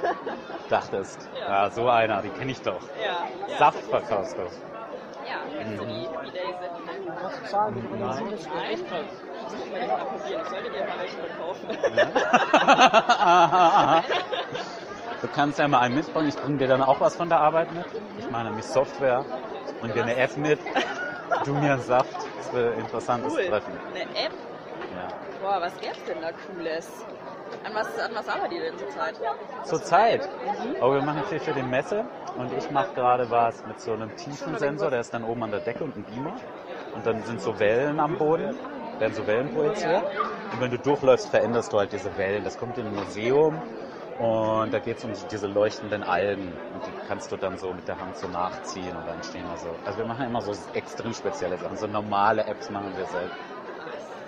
Dachtest. 0.70 1.28
Ja, 1.40 1.70
so 1.72 1.90
einer, 1.90 2.22
die 2.22 2.30
kenne 2.30 2.52
ich 2.52 2.62
doch. 2.62 2.82
Ja. 3.04 3.28
ja. 3.48 3.58
Saft 3.58 3.84
verkaufst 3.86 4.38
du. 4.38 4.42
Ja, 4.42 5.38
kennst 5.58 5.80
du 5.82 5.86
die, 5.86 6.08
wie 6.22 6.32
Daisy? 6.32 6.54
Nein. 7.58 7.84
Nein? 8.00 8.24
Das 8.30 8.38
muss 8.38 8.48
man 8.48 8.70
jetzt 8.70 8.90
mal 8.92 10.06
probieren. 10.06 10.42
Ich 10.44 10.50
sollte 10.50 10.70
dir 10.70 10.86
mal 10.86 11.00
welche 11.00 11.18
verkaufen. 11.18 11.68
Du 15.22 15.30
kannst 15.30 15.58
ja 15.58 15.70
mal 15.70 15.80
einen 15.80 15.96
mitbringen. 15.96 16.28
Ich 16.28 16.36
bringe 16.36 16.58
dir 16.58 16.68
dann 16.68 16.82
auch 16.82 17.00
was 17.00 17.16
von 17.16 17.30
der 17.30 17.40
Arbeit 17.40 17.74
mit. 17.74 17.86
Ich 18.20 18.30
meine, 18.30 18.50
nämlich 18.50 18.66
Software. 18.66 19.24
Ich 19.68 19.80
bringe 19.80 19.94
dir 19.94 20.04
eine 20.04 20.18
App 20.18 20.36
mit. 20.36 20.60
Du 21.46 21.54
mir 21.54 21.74
einen 21.74 21.82
Saft. 21.82 22.28
Das 22.44 22.54
wird 22.54 22.74
ein 22.74 22.80
interessantes 22.80 23.34
Cool. 23.34 23.46
Treffen. 23.48 23.74
Eine 23.90 24.02
App? 24.02 24.34
Ja. 24.96 25.08
Boah, 25.42 25.62
was 25.62 25.78
gäb's 25.80 26.04
denn 26.06 26.22
da 26.22 26.32
Cooles? 26.32 27.06
An 27.64 27.74
was, 27.74 28.00
an 28.00 28.12
was 28.16 28.28
arbeitet 28.28 28.54
ihr 28.54 28.62
denn 28.62 28.78
zurzeit? 28.78 29.16
Zurzeit. 29.64 30.30
Aber 30.82 30.96
wir 30.96 31.02
machen 31.02 31.24
viel 31.30 31.40
für 31.40 31.54
die 31.54 31.64
Messe 31.64 32.04
und 32.38 32.52
ich 32.58 32.70
mache 32.72 32.94
gerade 32.96 33.30
was 33.30 33.66
mit 33.66 33.80
so 33.80 33.94
einem 33.94 34.14
Tiefensensor, 34.16 34.90
der 34.90 35.00
ist 35.02 35.14
dann 35.14 35.24
oben 35.24 35.44
an 35.44 35.52
der 35.52 35.62
Decke 35.62 35.84
und 35.84 35.96
ein 35.96 36.04
Beamer. 36.04 36.36
Und 36.94 37.06
dann 37.06 37.24
sind 37.24 37.42
so 37.42 37.58
Wellen 37.60 38.00
am 38.00 38.18
Boden, 38.18 38.58
werden 39.00 39.14
so 39.14 39.26
Wellen 39.26 39.54
projiziert. 39.54 40.04
Und 40.52 40.62
wenn 40.62 40.72
du 40.72 40.78
durchläufst, 40.78 41.30
veränderst 41.30 41.72
du 41.72 41.80
halt 41.80 41.94
diese 41.94 42.16
Wellen. 42.18 42.44
Das 42.44 42.58
kommt 42.58 42.78
in 42.78 42.88
ein 42.88 42.96
Museum 42.96 43.62
und 44.20 44.74
da 44.74 44.80
geht 44.80 44.98
es 44.98 45.06
um 45.06 45.12
diese 45.32 45.48
leuchtenden 45.48 46.04
Algen. 46.04 46.54
Und 46.74 46.86
die 46.86 47.08
kannst 47.08 47.32
du 47.32 47.38
dann 47.38 47.58
so 47.58 47.74
mit 47.74 47.88
der 47.88 48.00
Hand 48.00 48.18
so 48.18 48.28
nachziehen 48.28 48.96
und 48.96 49.08
dann 49.08 49.16
entstehen 49.16 49.46
da 49.50 49.58
so. 49.58 49.70
Also 49.86 50.00
wir 50.00 50.06
machen 50.06 50.26
immer 50.26 50.42
so 50.42 50.54
extrem 50.74 51.14
spezielle 51.14 51.58
Sachen. 51.58 51.78
So 51.78 51.88
normale 51.88 52.46
Apps 52.46 52.70
machen 52.70 52.94
wir 52.96 53.06
selbst. 53.06 53.38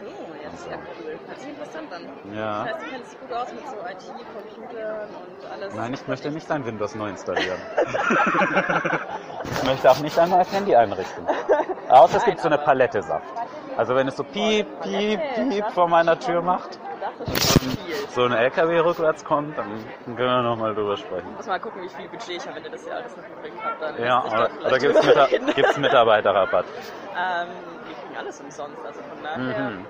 So, 0.02 0.08
ja, 0.08 0.50
das 0.50 0.60
ist 0.60 0.68
ja 0.68 0.78
cool. 0.78 1.20
Hört 1.28 1.40
sich 1.40 1.50
interessant 1.50 1.94
an. 1.94 2.36
Ja. 2.36 2.64
Das 2.64 2.74
heißt, 2.74 2.82
du 2.82 2.90
kennst 2.90 3.14
dich 3.14 3.20
gut 3.20 3.32
aus 3.34 3.52
mit 3.52 3.68
so 3.68 3.76
IT, 3.76 4.14
Computern 4.34 5.10
und 5.10 5.52
alles. 5.52 5.76
Nein, 5.76 5.94
ich 5.94 6.08
möchte 6.08 6.32
nicht 6.32 6.50
dein 6.50 6.66
Windows 6.66 6.96
neu 6.96 7.10
installieren. 7.10 7.60
ich 9.52 9.64
möchte 9.64 9.92
auch 9.92 10.00
nicht 10.00 10.18
dein 10.18 10.30
neues 10.30 10.52
Handy 10.52 10.76
einrichten. 10.76 11.26
Außer 11.90 12.18
es 12.18 12.26
gibt 12.26 12.40
so 12.40 12.48
eine 12.48 12.58
Palette 12.58 13.04
Saft. 13.04 13.26
Also 13.78 13.96
wenn 13.96 14.08
es 14.08 14.16
so 14.16 14.24
piep, 14.24 14.68
piep, 14.82 15.20
piep 15.50 15.66
vor 15.72 15.88
meiner 15.88 16.20
Tür 16.20 16.42
macht, 16.42 16.80
So 18.10 18.24
ein 18.26 18.32
LKW 18.34 18.80
rückwärts 18.80 19.24
kommt, 19.24 19.58
dann 19.58 19.68
können 20.06 20.18
wir 20.18 20.42
nochmal 20.42 20.74
drüber 20.74 20.98
sprechen. 20.98 21.34
Muss 21.36 21.46
mal 21.48 21.60
gucken, 21.60 21.82
wie 21.84 21.90
viel 21.90 22.08
Budget 22.08 22.30
ich 22.42 22.48
am 22.50 22.56
Ende 22.58 22.70
des 22.70 22.86
Jahres 22.86 23.16
noch 23.16 23.24
übrig 23.24 23.54
habe. 23.64 23.76
Dann 23.98 24.04
Ja, 24.06 24.24
oder, 24.64 24.80
gibt 24.80 24.96
es 24.96 25.06
Mita 25.06 25.80
Mitarbeiterrabatt? 25.80 26.66
Ähm, 27.18 27.48
wir 27.88 27.96
kriegen 27.96 28.18
alles 28.18 28.40
umsonst, 28.42 28.78
also 28.86 29.00
von 29.02 29.24
daher 29.24 29.70
Mhm. 29.70 29.86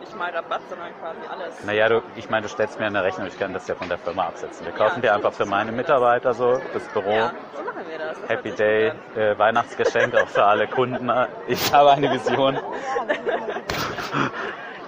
nicht 0.00 0.16
mal 0.16 0.30
Rabatt, 0.30 0.60
sondern 0.68 0.88
quasi 1.00 1.18
alles. 1.30 1.64
Naja, 1.64 1.88
du, 1.88 2.02
ich 2.16 2.28
meine, 2.30 2.42
du 2.42 2.48
stellst 2.48 2.78
mir 2.78 2.86
eine 2.86 3.02
Rechnung, 3.02 3.26
ich 3.26 3.38
kann 3.38 3.52
das 3.52 3.66
ja 3.68 3.74
von 3.74 3.88
der 3.88 3.98
Firma 3.98 4.26
absetzen. 4.26 4.64
Wir 4.66 4.72
Ja, 4.72 4.78
kaufen 4.78 5.02
dir 5.02 5.14
einfach 5.14 5.32
für 5.32 5.46
meine 5.46 5.70
das. 5.70 5.76
Mitarbeiter 5.76 6.34
so 6.34 6.60
das 6.72 6.82
Büro. 6.88 7.10
Ja, 7.10 7.32
so 7.56 7.62
machen 7.62 7.84
wir 7.88 7.98
das. 7.98 8.20
das 8.20 8.28
Happy 8.28 8.50
Day, 8.52 8.92
äh, 9.16 9.38
Weihnachtsgeschenk 9.38 10.14
auch 10.16 10.28
für 10.28 10.44
alle 10.44 10.66
Kunden. 10.68 11.10
Ich 11.46 11.72
habe 11.72 11.90
eine 11.92 12.10
Vision. 12.12 12.58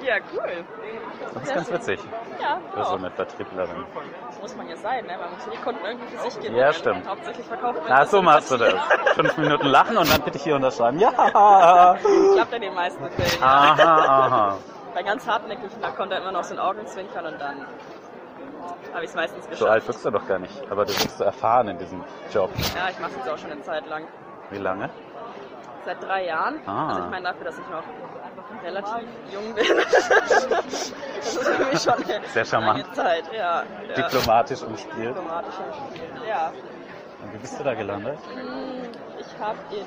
Ja, 0.02 0.14
cool. 0.32 0.64
Das 1.34 1.42
ist 1.42 1.54
ganz 1.54 1.72
witzig. 1.72 2.00
Ja, 2.40 2.60
Für 2.74 2.84
so 2.84 2.96
eine 2.96 3.10
Vertrieblerin. 3.10 3.84
Das 4.28 4.40
muss 4.40 4.56
man 4.56 4.68
ja 4.68 4.76
sein, 4.76 5.04
ne? 5.06 5.18
Man 5.18 5.30
muss 5.32 5.44
ja 5.46 5.52
die 5.52 5.58
Kunden 5.58 5.84
irgendwie 5.84 6.06
für 6.16 6.22
sich 6.22 6.36
gewinnen. 6.40 6.56
Ja, 6.56 6.72
stimmt. 6.72 7.08
Hauptsächlich 7.08 7.46
verkaufen 7.46 7.80
Na, 7.88 8.00
das 8.00 8.10
so 8.10 8.22
machst 8.22 8.50
du 8.50 8.56
das. 8.56 8.74
Fünf 9.14 9.36
Minuten 9.38 9.66
lachen 9.66 9.96
und 9.96 10.10
dann 10.12 10.22
bitte 10.22 10.36
ich 10.36 10.44
hier 10.44 10.56
unterschreiben. 10.56 10.98
Ja. 10.98 11.10
Klappt 11.10 12.52
in 12.54 12.62
den 12.62 12.74
meisten 12.74 13.08
Fällen. 13.10 13.42
Aha, 13.42 13.82
aha. 13.82 14.56
Bei 14.94 15.02
ganz 15.02 15.26
hartnäckigen, 15.26 15.80
da 15.80 15.90
kommt 15.90 16.12
er 16.12 16.18
immer 16.18 16.32
noch 16.32 16.44
so 16.44 16.54
ein 16.54 16.60
Augenzwinkern 16.60 17.26
und 17.26 17.40
dann 17.40 17.66
habe 18.94 19.04
ich 19.04 19.10
es 19.10 19.14
meistens 19.16 19.44
geschafft. 19.44 19.60
So 19.60 19.66
alt 19.68 19.86
bist 19.86 20.04
du 20.04 20.10
doch 20.10 20.26
gar 20.26 20.38
nicht. 20.38 20.62
Aber 20.70 20.84
du 20.84 20.92
bist 20.92 21.18
so 21.18 21.24
erfahren 21.24 21.68
in 21.68 21.78
diesem 21.78 22.04
Job. 22.32 22.50
Ja, 22.74 22.88
ich 22.90 22.98
mache 22.98 23.10
es 23.10 23.16
jetzt 23.16 23.28
auch 23.30 23.38
schon 23.38 23.52
eine 23.52 23.62
Zeit 23.62 23.86
lang. 23.86 24.04
Wie 24.50 24.58
lange? 24.58 24.90
Seit 25.84 26.02
drei 26.02 26.24
Jahren. 26.26 26.60
Ah. 26.66 26.88
Also 26.88 27.00
ich 27.04 27.10
meine 27.10 27.24
dafür, 27.28 27.44
dass 27.44 27.58
ich 27.58 27.68
noch 27.68 27.82
relativ 28.64 29.08
jung 29.32 29.54
bin. 29.54 29.64
das 29.90 31.32
ist 31.32 31.48
für 31.48 31.64
mich 31.64 31.80
schon 31.82 31.94
eine 31.94 32.26
Sehr 32.32 32.44
charmant. 32.44 32.80
lange 32.82 32.92
Zeit. 32.94 33.24
Ja, 33.32 33.62
ja. 33.88 33.94
Diplomatisch 33.94 34.62
umspielt. 34.62 35.08
Diplomatisch 35.16 35.54
im 35.58 35.96
Spiel. 35.96 36.28
Ja. 36.28 36.52
Und 37.22 37.34
wie 37.34 37.38
bist 37.38 37.58
du 37.58 37.64
da 37.64 37.74
gelandet? 37.74 38.18
Hm, 38.34 38.90
Ich 39.18 39.38
habe 39.40 39.58
in 39.70 39.84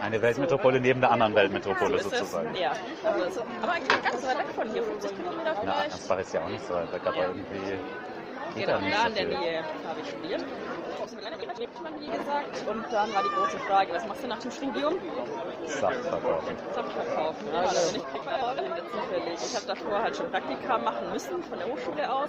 Eine 0.00 0.22
Weltmetropole 0.22 0.80
neben 0.80 1.00
der 1.00 1.10
anderen 1.10 1.34
Weltmetropole 1.34 1.98
So 1.98 2.08
ist 2.08 2.12
es. 2.12 2.18
sozusagen. 2.20 2.54
Ja. 2.54 2.72
Also, 3.04 3.24
es- 3.26 3.38
aber 3.62 3.72
eigentlich 3.72 4.02
ganz 4.02 4.26
weit 4.26 4.38
weg 4.38 4.46
von 4.54 4.70
hier, 4.70 4.82
50 4.82 5.16
Kilometer 5.16 5.42
Na, 5.54 5.60
vielleicht. 5.60 5.92
Ansbach 5.92 6.18
ist 6.20 6.34
ja 6.34 6.40
auch 6.44 6.48
nicht 6.48 6.66
so 6.66 6.74
weit 6.74 6.92
weg, 6.92 7.02
aber 7.04 7.16
irgendwie 7.16 7.58
geht 8.54 8.66
Genau, 8.66 8.78
da 8.78 8.80
nicht 8.80 8.96
so 8.98 9.06
in 9.08 9.14
der. 9.14 9.38
Nähe 9.38 9.58
habe 9.62 10.00
ich 10.02 10.08
studiert. 10.08 10.44
Wie 11.98 12.06
gesagt. 12.06 12.66
Und 12.68 12.84
dann 12.92 13.14
war 13.14 13.22
die 13.22 13.28
große 13.28 13.58
Frage, 13.58 13.92
was 13.92 14.06
machst 14.06 14.22
du 14.22 14.28
nach 14.28 14.38
dem 14.38 14.50
Studium? 14.50 14.94
Saft 15.66 16.04
verkaufen. 16.04 16.56
Saft 16.74 16.92
verkaufen. 16.92 17.46
Ja, 17.52 17.60
also 17.60 17.96
nicht 17.96 18.06
zufällig. 18.92 19.40
Ich 19.40 19.56
habe 19.56 19.66
davor 19.66 20.02
halt 20.02 20.16
schon 20.16 20.30
Praktika 20.30 20.78
machen 20.78 21.10
müssen 21.12 21.42
von 21.42 21.58
der 21.58 21.68
Hochschule 21.68 22.12
aus. 22.12 22.28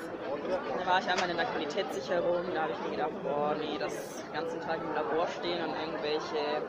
Dann 0.78 0.88
war 0.88 1.00
ich 1.00 1.10
einmal 1.10 1.30
in 1.30 1.38
der 1.38 1.46
Qualitätssicherung. 1.46 2.54
Da 2.54 2.62
habe 2.64 2.72
ich 2.74 2.80
mir 2.90 2.92
gedacht, 2.92 3.24
boah, 3.24 3.56
nee, 3.60 3.78
das 3.78 4.24
ganzen 4.34 4.62
Tag 4.62 4.80
im 4.82 4.94
Labor 4.94 5.28
stehen 5.28 5.64
und 5.64 5.76
irgendwelche 5.76 6.62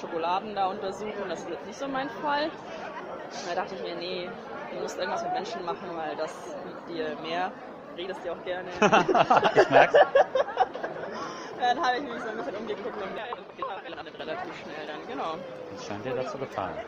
Schokoladen 0.00 0.54
da 0.54 0.68
untersuchen, 0.68 1.28
das 1.28 1.40
ist 1.40 1.50
jetzt 1.50 1.66
nicht 1.66 1.78
so 1.78 1.88
mein 1.88 2.08
Fall. 2.08 2.50
Da 3.48 3.54
dachte 3.54 3.74
ich 3.74 3.82
mir, 3.82 3.96
nee, 3.96 4.30
du 4.72 4.80
musst 4.80 4.98
irgendwas 4.98 5.22
mit 5.22 5.32
Menschen 5.32 5.64
machen, 5.64 5.88
weil 5.94 6.16
das 6.16 6.32
liegt 6.64 6.88
dir 6.88 7.16
mehr. 7.20 7.52
Redest 7.98 8.24
dir 8.24 8.32
auch 8.32 8.44
gerne. 8.44 8.70
ich 9.54 9.70
merk's. 9.70 9.94
dann 11.58 11.84
habe 11.84 11.96
ich 11.96 12.02
mich 12.04 12.22
so 12.22 12.28
ein 12.28 12.36
bisschen 12.36 12.56
umgeguckt 12.56 12.96
und 12.96 13.18
relativ 14.18 14.60
schnell 14.62 14.86
dann, 14.86 15.06
genau. 15.08 15.36
Das 15.72 15.86
scheint 15.86 16.04
dir 16.04 16.14
dazu 16.14 16.38
gefallen. 16.38 16.78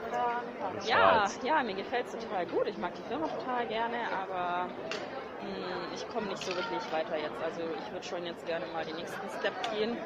Ja, 0.87 1.29
ja, 1.43 1.63
mir 1.63 1.75
gefällt 1.75 2.07
es 2.07 2.13
total 2.13 2.47
gut. 2.47 2.67
Ich 2.67 2.79
mag 2.79 2.95
die 2.95 3.03
Firma 3.03 3.27
total 3.27 3.67
gerne, 3.67 3.99
aber 4.23 4.67
mh, 4.67 5.95
ich 5.95 6.09
komme 6.09 6.29
nicht 6.29 6.45
so 6.45 6.55
wirklich 6.55 6.93
weiter 6.93 7.17
jetzt. 7.17 7.43
Also 7.45 7.63
ich 7.63 7.93
würde 7.93 8.07
schon 8.07 8.25
jetzt 8.25 8.47
gerne 8.47 8.67
mal 8.67 8.85
den 8.85 8.97
nächsten 8.97 9.29
Step 9.39 9.55
gehen. 9.73 9.99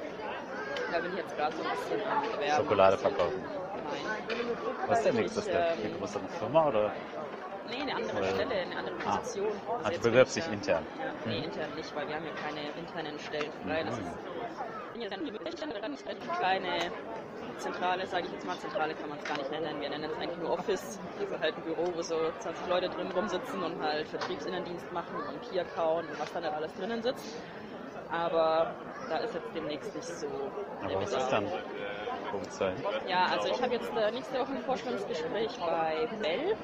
Da 0.93 0.99
bin 1.01 1.11
ich 1.13 1.19
jetzt 1.19 1.37
gerade 1.37 1.57
so 1.57 1.63
ein 1.63 1.71
bisschen 1.71 2.01
am 2.09 2.23
Bewerben. 2.23 2.65
Schokolade 2.65 2.99
verkaufen. 2.99 3.45
Nein. 3.45 4.25
Was 4.87 4.99
ist 4.99 5.05
der 5.07 5.13
nächste 5.15 5.43
Step? 5.43 5.79
ähm, 5.79 5.85
Eine 5.85 5.99
größere 5.99 6.29
Firma 6.39 6.69
oder? 6.69 6.93
Nee, 7.71 7.81
eine 7.83 7.95
andere 7.97 8.19
Oder- 8.19 8.27
Stelle, 8.35 8.55
eine 8.55 8.77
andere 8.77 8.95
Ah. 9.07 9.17
Position. 9.17 9.49
Also 9.79 9.91
jetzt 9.91 10.05
du 10.05 10.11
bewirbst 10.11 10.35
bin 10.35 10.43
dich 10.45 10.53
ich, 10.53 10.59
intern. 10.59 10.87
Ja, 10.99 11.13
nee, 11.25 11.45
intern 11.45 11.71
nicht, 11.77 11.97
weil 11.97 12.09
wir 12.09 12.15
haben 12.17 12.27
ja 12.27 12.33
keine 12.33 12.61
internen 12.79 13.19
Stellen 13.19 13.53
frei. 13.65 13.83
Das 13.85 13.99
Mhm. 13.99 14.07
ist 15.03 15.63
eine 15.63 16.37
kleine 16.39 16.93
Zentrale, 17.59 18.07
sage 18.07 18.27
ich 18.27 18.33
jetzt 18.33 18.47
mal. 18.47 18.57
Zentrale 18.59 18.95
kann 18.95 19.09
man 19.09 19.19
es 19.19 19.25
gar 19.25 19.37
nicht 19.39 19.51
nennen. 19.51 19.81
Wir 19.81 19.89
nennen 19.89 20.05
es 20.11 20.17
eigentlich 20.19 20.39
nur 20.39 20.51
Office. 20.51 20.99
Also 21.21 21.39
halt 21.41 21.57
ein 21.57 21.63
Büro, 21.63 21.87
wo 21.95 22.03
so 22.03 22.17
20 22.41 22.67
Leute 22.69 22.89
drin 22.89 23.11
rumsitzen 23.13 23.63
und 23.63 23.81
halt 23.83 24.09
Vertriebsinnendienst 24.09 24.93
machen 24.93 25.17
und 25.29 25.41
Key 25.43 25.59
Account 25.61 26.09
und 26.11 26.21
was 26.21 26.33
dann 26.33 26.43
da 26.43 26.51
alles 26.51 26.73
drinnen 26.75 27.03
sitzt. 27.03 27.25
Aber 28.11 28.75
da 29.09 29.17
ist 29.19 29.35
jetzt 29.35 29.49
demnächst 29.55 29.95
nicht 29.95 30.07
so 30.07 30.27
Aber 30.83 31.01
was 31.01 31.13
ist 31.13 31.29
dann 31.31 31.47
Punktzahl? 32.35 32.73
Ja, 33.09 33.27
also 33.33 33.49
ich 33.49 33.63
habe 33.63 33.73
jetzt 33.75 33.91
äh, 33.97 34.11
nächste 34.11 34.39
Woche 34.41 34.53
ein 34.53 34.63
Vorstellungsgespräch 34.65 35.51
bei 35.61 36.09
Bell, 36.21 36.57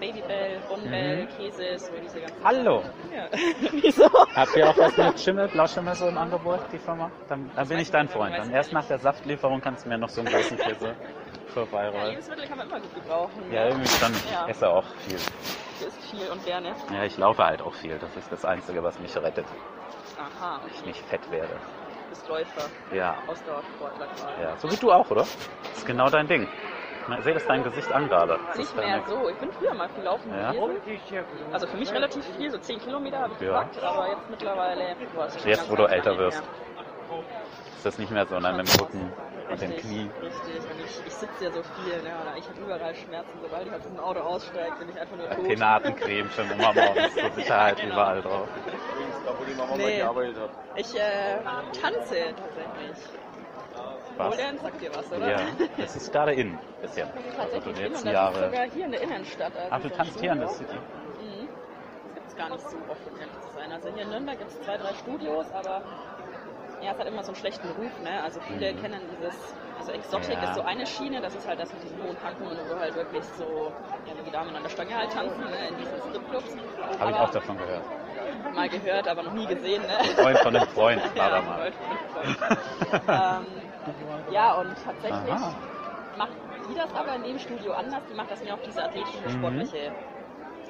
Babybell, 0.00 0.60
Bonbell, 0.68 1.24
Mhm. 1.24 1.28
Käse, 1.36 1.78
so 1.78 1.92
diese 2.02 2.20
ganzen 2.20 2.44
Hallo! 2.44 2.82
Ja. 3.14 3.28
Wieso? 3.72 4.08
Habt 4.34 4.56
ihr 4.56 4.68
auch 4.70 4.78
was 4.78 4.96
mit 4.96 5.20
Schimmel, 5.20 5.48
Blauschimmel 5.48 5.94
so 5.94 6.08
im 6.08 6.16
Angebot, 6.18 6.60
die 6.72 6.78
Firma? 6.78 7.10
Dann, 7.28 7.50
dann 7.54 7.68
bin 7.68 7.78
ich 7.78 7.90
dein 7.90 8.08
Freund. 8.08 8.36
Dann 8.38 8.50
erst 8.50 8.72
nach 8.72 8.86
der 8.86 8.98
Saftlieferung 8.98 9.60
kannst 9.60 9.84
du 9.84 9.88
mir 9.90 9.98
noch 9.98 10.08
so 10.08 10.20
einen 10.22 10.30
großen 10.32 10.56
Käse 10.56 10.86
Ja, 10.88 10.94
vorbeirollen. 11.52 12.10
Lebensmittel 12.10 12.46
kann 12.46 12.58
man 12.58 12.66
immer 12.68 12.80
gut 12.80 12.94
gebrauchen. 12.94 13.52
Ja, 13.52 13.66
irgendwie 13.66 13.88
schon. 13.88 14.12
Ich 14.12 14.30
Ja. 14.32 14.46
esse 14.48 14.68
auch 14.70 14.84
viel. 15.06 15.16
Das 15.16 15.88
ist 15.88 16.10
viel 16.10 16.28
und 16.30 16.44
gerne. 16.44 16.74
Ja, 16.92 17.04
ich 17.04 17.16
laufe 17.18 17.44
halt 17.44 17.62
auch 17.62 17.74
viel. 17.74 17.98
Das 17.98 18.16
ist 18.16 18.32
das 18.32 18.44
Einzige, 18.44 18.82
was 18.82 18.98
mich 18.98 19.14
rettet. 19.16 19.46
Aha, 20.18 20.60
Ich 20.74 20.84
nicht 20.84 21.00
fett 21.06 21.30
werde. 21.30 21.56
Bist 22.08 22.28
Läufer, 22.28 22.68
Ja. 22.92 23.16
Ausdauersportler 23.26 24.06
quasi. 24.06 24.42
Ja, 24.42 24.56
so 24.56 24.70
wie 24.70 24.76
du 24.76 24.92
auch, 24.92 25.10
oder? 25.10 25.20
Das 25.22 25.78
ist 25.78 25.86
genau 25.86 26.08
dein 26.10 26.28
Ding. 26.28 26.46
Ich 27.18 27.24
sehe 27.24 27.32
das 27.32 27.46
dein 27.46 27.62
Gesicht 27.64 27.90
an 27.90 28.06
gerade. 28.08 28.38
Das 28.48 28.58
Nicht 28.58 28.76
mehr 28.76 29.02
so. 29.08 29.28
Ich 29.30 29.36
bin 29.36 29.50
früher 29.52 29.72
mal 29.74 29.88
viel 29.88 30.04
laufen 30.04 30.30
Ja? 30.30 30.52
gewesen. 30.52 30.76
Also 31.52 31.66
für 31.66 31.76
mich 31.78 31.90
relativ 31.92 32.22
viel, 32.36 32.50
so 32.50 32.58
10 32.58 32.80
Kilometer 32.80 33.18
habe 33.20 33.32
ich 33.32 33.40
Ja. 33.40 33.46
gepackt, 33.62 33.82
aber 33.82 34.08
jetzt 34.10 34.28
mittlerweile. 34.30 34.94
Boah, 35.14 35.28
Jetzt, 35.46 35.70
wo 35.70 35.76
du 35.76 35.84
älter 35.88 36.18
wirst. 36.18 36.42
Ist 37.76 37.86
das 37.86 37.98
nicht 37.98 38.10
mehr 38.10 38.26
so, 38.26 38.38
nein, 38.38 38.56
mit 38.56 38.68
dem 38.68 38.80
Rücken 38.80 39.12
und 39.50 39.60
dem 39.60 39.70
Richtig, 39.70 39.86
Knie. 39.90 40.10
Richtig, 40.22 40.56
und 40.70 40.80
ich, 40.84 41.06
ich 41.06 41.12
sitze 41.14 41.44
ja 41.44 41.50
so 41.50 41.62
viel, 41.62 42.02
ne, 42.02 42.10
und 42.10 42.38
ich 42.38 42.48
habe 42.48 42.60
überall 42.60 42.94
Schmerzen. 42.94 43.38
Sobald 43.42 43.66
ich 43.66 43.72
aus 43.72 43.82
dem 43.82 43.98
Auto 43.98 44.20
aussteige, 44.20 44.76
bin 44.78 44.88
ich 44.90 45.00
einfach 45.00 45.16
nur 45.16 45.30
tot. 45.30 45.44
Penatencreme 45.48 46.30
schon 46.30 46.50
immer 46.50 46.72
morgens 46.74 47.14
zur 47.14 47.30
Sicherheit 47.36 47.76
Genau. 47.80 47.94
überall 47.94 48.22
drauf. 48.22 48.48
Nee, 49.76 50.02
ich 50.76 50.94
äh, 50.94 51.38
tanze 51.80 52.34
tatsächlich. 52.36 53.08
Was? 54.16 54.36
Dance 54.36 54.62
sagt 54.64 54.80
dir 54.82 54.90
was, 54.96 55.12
oder? 55.12 55.30
Ja, 55.30 55.38
das 55.76 55.94
ist 55.96 56.12
gerade 56.12 56.32
in, 56.34 56.58
bisschen. 56.82 57.08
Also 57.08 57.30
Tatsächlich 57.36 57.74
die 57.76 57.82
in, 57.84 57.92
letzten 57.92 58.08
und 58.08 58.14
das 58.14 58.30
ist 58.30 58.36
Jahre. 58.36 58.44
sogar 58.50 58.64
hier 58.70 58.84
in 58.86 58.90
der 58.92 59.00
Innenstadt. 59.02 59.52
Also 59.56 59.68
Ach, 59.70 59.80
du 59.80 59.90
tanzt 59.90 60.20
hier 60.20 60.32
in 60.32 60.40
der. 60.40 60.48
City. 60.48 60.74
Mhm. 60.74 61.48
Das 61.48 62.14
gibt 62.14 62.26
es 62.28 62.36
gar 62.36 62.50
nicht 62.50 62.68
so 62.68 62.76
oft, 62.90 63.06
um 63.06 63.20
ehrlich 63.20 63.40
zu 63.46 63.54
sein. 63.54 63.70
Also 63.72 63.88
hier 63.94 64.02
in 64.02 64.10
Nürnberg 64.10 64.38
gibt 64.38 64.50
es 64.50 64.60
zwei, 64.60 64.76
drei 64.76 64.92
Studios, 64.94 65.46
aber 65.52 65.82
ja, 66.80 66.92
es 66.92 66.98
hat 66.98 67.06
immer 67.06 67.22
so 67.24 67.32
einen 67.32 67.36
schlechten 67.36 67.68
Ruf, 67.70 67.98
ne? 68.00 68.22
Also 68.22 68.40
viele 68.40 68.72
Mhm. 68.72 68.78
kennen 68.78 69.08
dieses, 69.08 69.34
also 69.78 69.92
Exotic 69.92 70.40
Ja. 70.40 70.44
ist 70.44 70.54
so 70.54 70.62
eine 70.62 70.86
Schiene, 70.86 71.20
das 71.20 71.34
ist 71.34 71.46
halt 71.46 71.58
das 71.58 71.72
mit 71.72 71.82
diesen 71.82 71.98
hohen 72.02 72.16
und 72.16 72.68
wo 72.68 72.78
halt 72.78 72.94
wirklich 72.94 73.24
so, 73.34 73.72
ja, 74.06 74.16
wie 74.16 74.22
die 74.22 74.30
Damen 74.30 74.54
an 74.54 74.62
der 74.62 74.70
Stange 74.70 74.96
halt 74.96 75.12
tanzen, 75.12 75.44
ne? 75.50 75.68
In 75.68 75.76
diesen 75.76 75.98
Stripclubs. 75.98 76.56
Habe 76.98 77.12
ich 77.12 77.18
auch 77.18 77.30
davon 77.30 77.58
gehört. 77.58 77.84
Mal 78.54 78.68
gehört, 78.68 79.08
aber 79.08 79.22
noch 79.22 79.32
nie 79.32 79.46
gesehen, 79.46 79.82
ne? 79.86 79.98
Freund 80.16 80.38
von 80.38 80.56
einem 80.56 80.68
Freund 80.68 81.02
war 81.16 81.30
da 81.30 81.40
Ja, 81.40 81.42
mal. 81.42 81.72
ähm, 83.42 83.46
ja, 84.30 84.54
und 84.54 84.78
tatsächlich 84.82 85.32
Aha. 85.32 85.54
macht 86.16 86.36
die 86.64 86.74
das 86.74 86.92
aber 86.94 87.14
in 87.14 87.22
dem 87.22 87.38
Studio 87.38 87.72
anders. 87.72 88.04
Die 88.08 88.14
macht 88.14 88.30
das 88.30 88.42
mehr 88.42 88.54
auf 88.54 88.62
diese 88.62 88.82
athletische, 88.82 89.28
Mhm. 89.28 89.68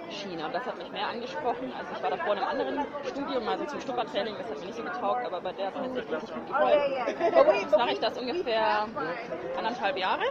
Und 0.09 0.55
das 0.55 0.65
hat 0.65 0.79
mich 0.79 0.91
mehr 0.91 1.07
angesprochen. 1.09 1.71
Also 1.79 1.93
ich 1.95 2.03
war 2.03 2.09
davor 2.11 2.33
in 2.33 2.39
einem 2.43 2.49
anderen 2.49 2.87
Studium, 3.05 3.47
also 3.47 3.65
zum 3.67 3.79
Stuppertraining, 3.81 4.37
das 4.39 4.49
hat 4.51 4.59
mir 4.59 4.65
nicht 4.67 4.77
so 4.77 4.83
getaugt, 4.83 5.27
aber 5.27 5.41
bei 5.43 5.53
der 5.53 5.67
hat 5.67 5.77
mir 5.77 5.95
jetzt 6.01 6.11
richtig 6.11 6.35
gut 6.35 6.47
gefallen. 6.47 6.93
Jetzt 7.61 7.77
mache 7.77 7.91
ich 7.93 8.01
das 8.01 8.19
ungefähr 8.19 8.87
anderthalb 9.59 9.97
Jahre, 9.99 10.23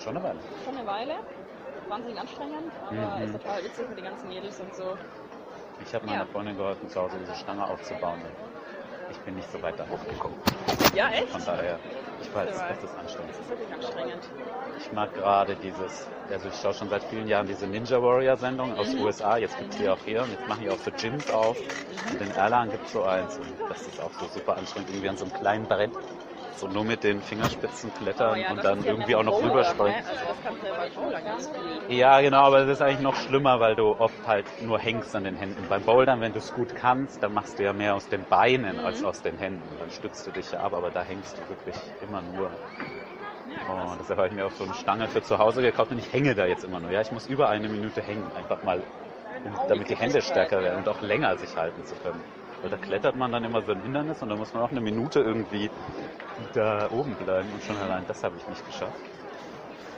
Schon 0.00 0.16
eine 0.16 0.24
Weile. 0.26 0.38
schon 0.64 0.76
eine 0.76 0.86
Weile. 0.86 1.14
Wahnsinnig 1.88 2.18
anstrengend, 2.18 2.72
aber 2.84 3.16
Mhm. 3.16 3.22
ist 3.22 3.32
total 3.40 3.64
witzig 3.64 3.88
mit 3.88 3.98
den 3.98 4.04
ganzen 4.06 4.28
Mädels 4.28 4.58
und 4.60 4.74
so. 4.74 4.98
Ich 5.84 5.94
habe 5.94 6.04
meiner 6.06 6.18
Ja. 6.18 6.26
Freundin 6.26 6.56
geholfen, 6.56 6.88
zu 6.88 7.00
Hause 7.00 7.16
diese 7.20 7.34
Stange 7.36 7.64
aufzubauen. 7.64 8.20
Ich 9.12 9.18
bin 9.20 9.36
nicht 9.36 9.50
so 9.52 9.62
weit 9.62 9.78
da 9.78 9.84
hochgekommen. 9.88 10.36
Ja, 10.94 11.10
echt? 11.10 11.28
Von 11.28 11.44
daher, 11.44 11.78
ich 12.28 12.34
weiß, 12.34 12.64
es 12.68 12.82
ist 12.82 12.96
anstrengend. 12.96 13.36
Das 13.36 13.50
ist 13.50 13.72
anstrengend. 13.72 14.32
Ich 14.78 14.92
mag 14.92 15.14
gerade 15.14 15.56
dieses, 15.56 16.12
also 16.28 16.48
ich 16.48 16.56
schaue 16.58 16.74
schon 16.74 16.88
seit 16.88 17.04
vielen 17.04 17.28
Jahren 17.28 17.46
diese 17.46 17.66
Ninja 17.66 18.02
Warrior 18.02 18.36
Sendung 18.36 18.72
aus 18.74 18.94
Mhm. 18.94 19.00
USA. 19.00 19.36
Jetzt 19.36 19.56
gibt 19.56 19.72
es 19.72 19.76
die 19.76 19.88
auch 19.88 20.02
hier 20.04 20.22
und 20.22 20.30
jetzt 20.30 20.46
machen 20.46 20.60
die 20.62 20.70
auch 20.70 20.78
so 20.78 20.90
Gyms 20.92 21.30
auf. 21.30 21.64
Und 22.08 22.20
in 22.20 22.30
Erlangen 22.30 22.70
gibt 22.70 22.86
es 22.86 22.92
so 22.92 23.04
eins. 23.04 23.38
Und 23.38 23.58
das 23.68 23.86
ist 23.86 24.00
auch 24.00 24.12
so 24.12 24.26
super 24.28 24.56
anstrengend, 24.56 24.90
irgendwie 24.90 25.08
an 25.08 25.16
so 25.16 25.24
einem 25.24 25.32
kleinen 25.32 25.66
Brett 25.66 25.98
So 26.56 26.66
nur 26.68 26.84
mit 26.84 27.04
den 27.04 27.22
Fingerspitzen 27.22 27.92
klettern 27.92 28.32
Oh 28.32 28.36
ja, 28.36 28.50
und 28.50 28.64
dann 28.64 28.82
ja 28.82 28.90
irgendwie 28.90 29.14
auch 29.14 29.22
noch 29.22 29.40
rüberspringen. 29.42 30.00
Ne? 30.00 30.06
Also 30.08 30.24
ja. 30.26 31.88
Ja, 31.88 32.20
genau, 32.20 32.42
aber 32.44 32.60
das 32.64 32.68
ist 32.78 32.80
eigentlich 32.82 33.00
noch 33.00 33.14
schlimmer, 33.14 33.60
weil 33.60 33.76
du 33.76 33.92
oft 33.98 34.26
halt 34.26 34.46
nur 34.58 34.78
hängst 34.78 35.14
an 35.14 35.24
den 35.24 35.36
Händen. 35.36 35.68
Beim 35.68 35.84
Bouldern, 35.84 36.20
wenn 36.20 36.32
du 36.32 36.38
es 36.38 36.52
gut 36.52 36.74
kannst, 36.74 37.22
dann 37.22 37.32
machst 37.32 37.58
du 37.58 37.64
ja 37.64 37.72
mehr 37.72 37.94
aus 37.94 38.08
den 38.08 38.26
Beinen 38.26 38.80
als 38.80 39.02
Mhm. 39.02 39.06
aus 39.08 39.22
den 39.22 39.38
Händen. 39.38 39.78
Dann 39.78 39.90
stützt 39.90 40.26
du 40.26 40.32
dich 40.32 40.50
ja 40.50 40.60
ab, 40.60 40.72
aber 40.74 40.90
da 40.90 41.02
hängst 41.04 41.38
du 41.38 41.48
wirklich 41.48 41.94
immer 42.00 42.22
nur. 42.22 42.58
Oh, 43.66 43.94
deshalb 43.98 44.18
habe 44.18 44.28
ich 44.28 44.34
mir 44.34 44.46
auch 44.46 44.52
so 44.52 44.64
eine 44.64 44.72
Stange 44.74 45.08
für 45.08 45.22
zu 45.22 45.38
Hause 45.38 45.60
gekauft 45.62 45.90
und 45.90 45.98
ich 45.98 46.12
hänge 46.12 46.34
da 46.34 46.46
jetzt 46.46 46.64
immer 46.64 46.80
nur. 46.80 46.90
Ja, 46.90 47.00
ich 47.02 47.10
muss 47.10 47.26
über 47.26 47.48
eine 47.48 47.68
Minute 47.68 48.00
hängen, 48.02 48.32
einfach 48.32 48.62
mal, 48.62 48.86
um, 49.42 49.56
damit 49.66 49.88
die 49.90 49.96
Hände 49.96 50.22
stärker 50.22 50.62
werden 50.62 50.78
und 50.78 50.88
auch 50.88 51.00
länger 51.02 51.36
sich 51.38 51.56
halten 51.56 51.84
zu 51.84 51.96
können. 51.96 52.26
Weil 52.60 52.70
da 52.70 52.76
klettert 52.78 53.16
man 53.16 53.32
dann 53.32 53.44
immer 53.44 53.62
so 53.62 53.72
ein 53.72 53.80
Hindernis 53.80 54.22
und 54.22 54.28
da 54.28 54.36
muss 54.36 54.52
man 54.52 54.62
auch 54.62 54.70
eine 54.70 54.80
Minute 54.80 55.20
irgendwie 55.20 55.70
da 56.52 56.90
oben 56.90 57.16
bleiben 57.16 57.52
und 57.52 57.62
schon 57.62 57.76
allein 57.76 58.06
das 58.06 58.22
habe 58.22 58.36
ich 58.36 58.46
nicht 58.48 58.64
geschafft. 58.66 59.00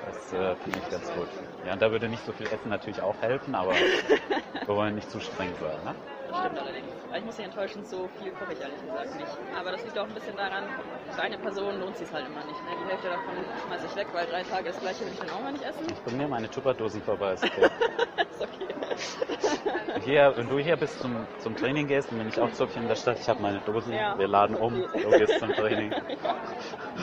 Das 0.04 0.32
äh, 0.32 0.56
finde 0.56 0.78
ich 0.78 0.90
ganz 0.90 1.12
gut. 1.12 1.28
Ja, 1.64 1.72
und 1.72 1.82
da 1.82 1.90
würde 1.90 2.08
nicht 2.08 2.24
so 2.24 2.32
viel 2.32 2.46
Essen 2.46 2.68
natürlich 2.68 3.02
auch 3.02 3.20
helfen, 3.20 3.54
aber 3.54 3.72
wir 4.66 4.74
wollen 4.74 4.94
nicht 4.94 5.10
zu 5.10 5.20
streng 5.20 5.56
sein. 5.58 5.82
Ne? 5.84 5.96
Das 6.26 6.38
stimmt 6.38 6.58
allerdings. 6.58 6.97
Ich 7.16 7.24
muss 7.24 7.36
dich 7.36 7.46
enttäuschen, 7.46 7.84
so 7.84 8.08
viel 8.20 8.30
koche 8.32 8.52
ich 8.52 8.60
ehrlich 8.60 8.80
gesagt 8.80 9.14
nicht. 9.16 9.38
Aber 9.58 9.72
das 9.72 9.82
liegt 9.82 9.98
auch 9.98 10.06
ein 10.06 10.14
bisschen 10.14 10.36
daran, 10.36 10.64
für 11.10 11.22
eine 11.22 11.38
Person 11.38 11.80
lohnt 11.80 11.96
sich 11.96 12.10
halt 12.12 12.26
immer 12.26 12.44
nicht. 12.44 12.62
Ne? 12.64 12.70
Die 12.84 12.90
Hälfte 12.90 13.08
davon 13.08 13.34
schmeiße 13.66 13.86
ich 13.86 13.96
weg, 13.96 14.06
weil 14.12 14.26
drei 14.26 14.42
Tage 14.42 14.64
das 14.66 14.80
gleiche 14.80 15.00
will 15.04 15.12
ich 15.12 15.18
dann 15.18 15.30
auch 15.30 15.42
mal 15.42 15.52
nicht 15.52 15.64
essen. 15.64 15.86
Ich 15.88 16.02
bringe 16.04 16.18
mir 16.18 16.28
meine 16.28 16.50
Tupperdosen 16.50 17.02
vorbei. 17.02 17.32
Ist 17.32 17.44
okay. 17.44 17.62
ist 18.30 18.42
okay. 18.42 20.00
Hier, 20.04 20.32
wenn 20.36 20.48
du 20.48 20.58
hier 20.58 20.76
bis 20.76 20.98
zum, 20.98 21.26
zum 21.38 21.56
Training 21.56 21.86
gehst, 21.86 22.10
dann 22.10 22.18
bin 22.18 22.28
ich 22.28 22.40
auch 22.40 22.52
so 22.52 22.66
in 22.76 22.88
der 22.88 22.94
Stadt. 22.94 23.18
Ich 23.18 23.28
habe 23.28 23.40
meine 23.42 23.58
Dosen. 23.60 23.92
Ja. 23.92 24.16
Wir 24.18 24.28
laden 24.28 24.56
um. 24.56 24.82
Okay. 24.84 25.02
Du 25.02 25.10
gehst 25.18 25.38
zum 25.38 25.52
Training. 25.52 25.90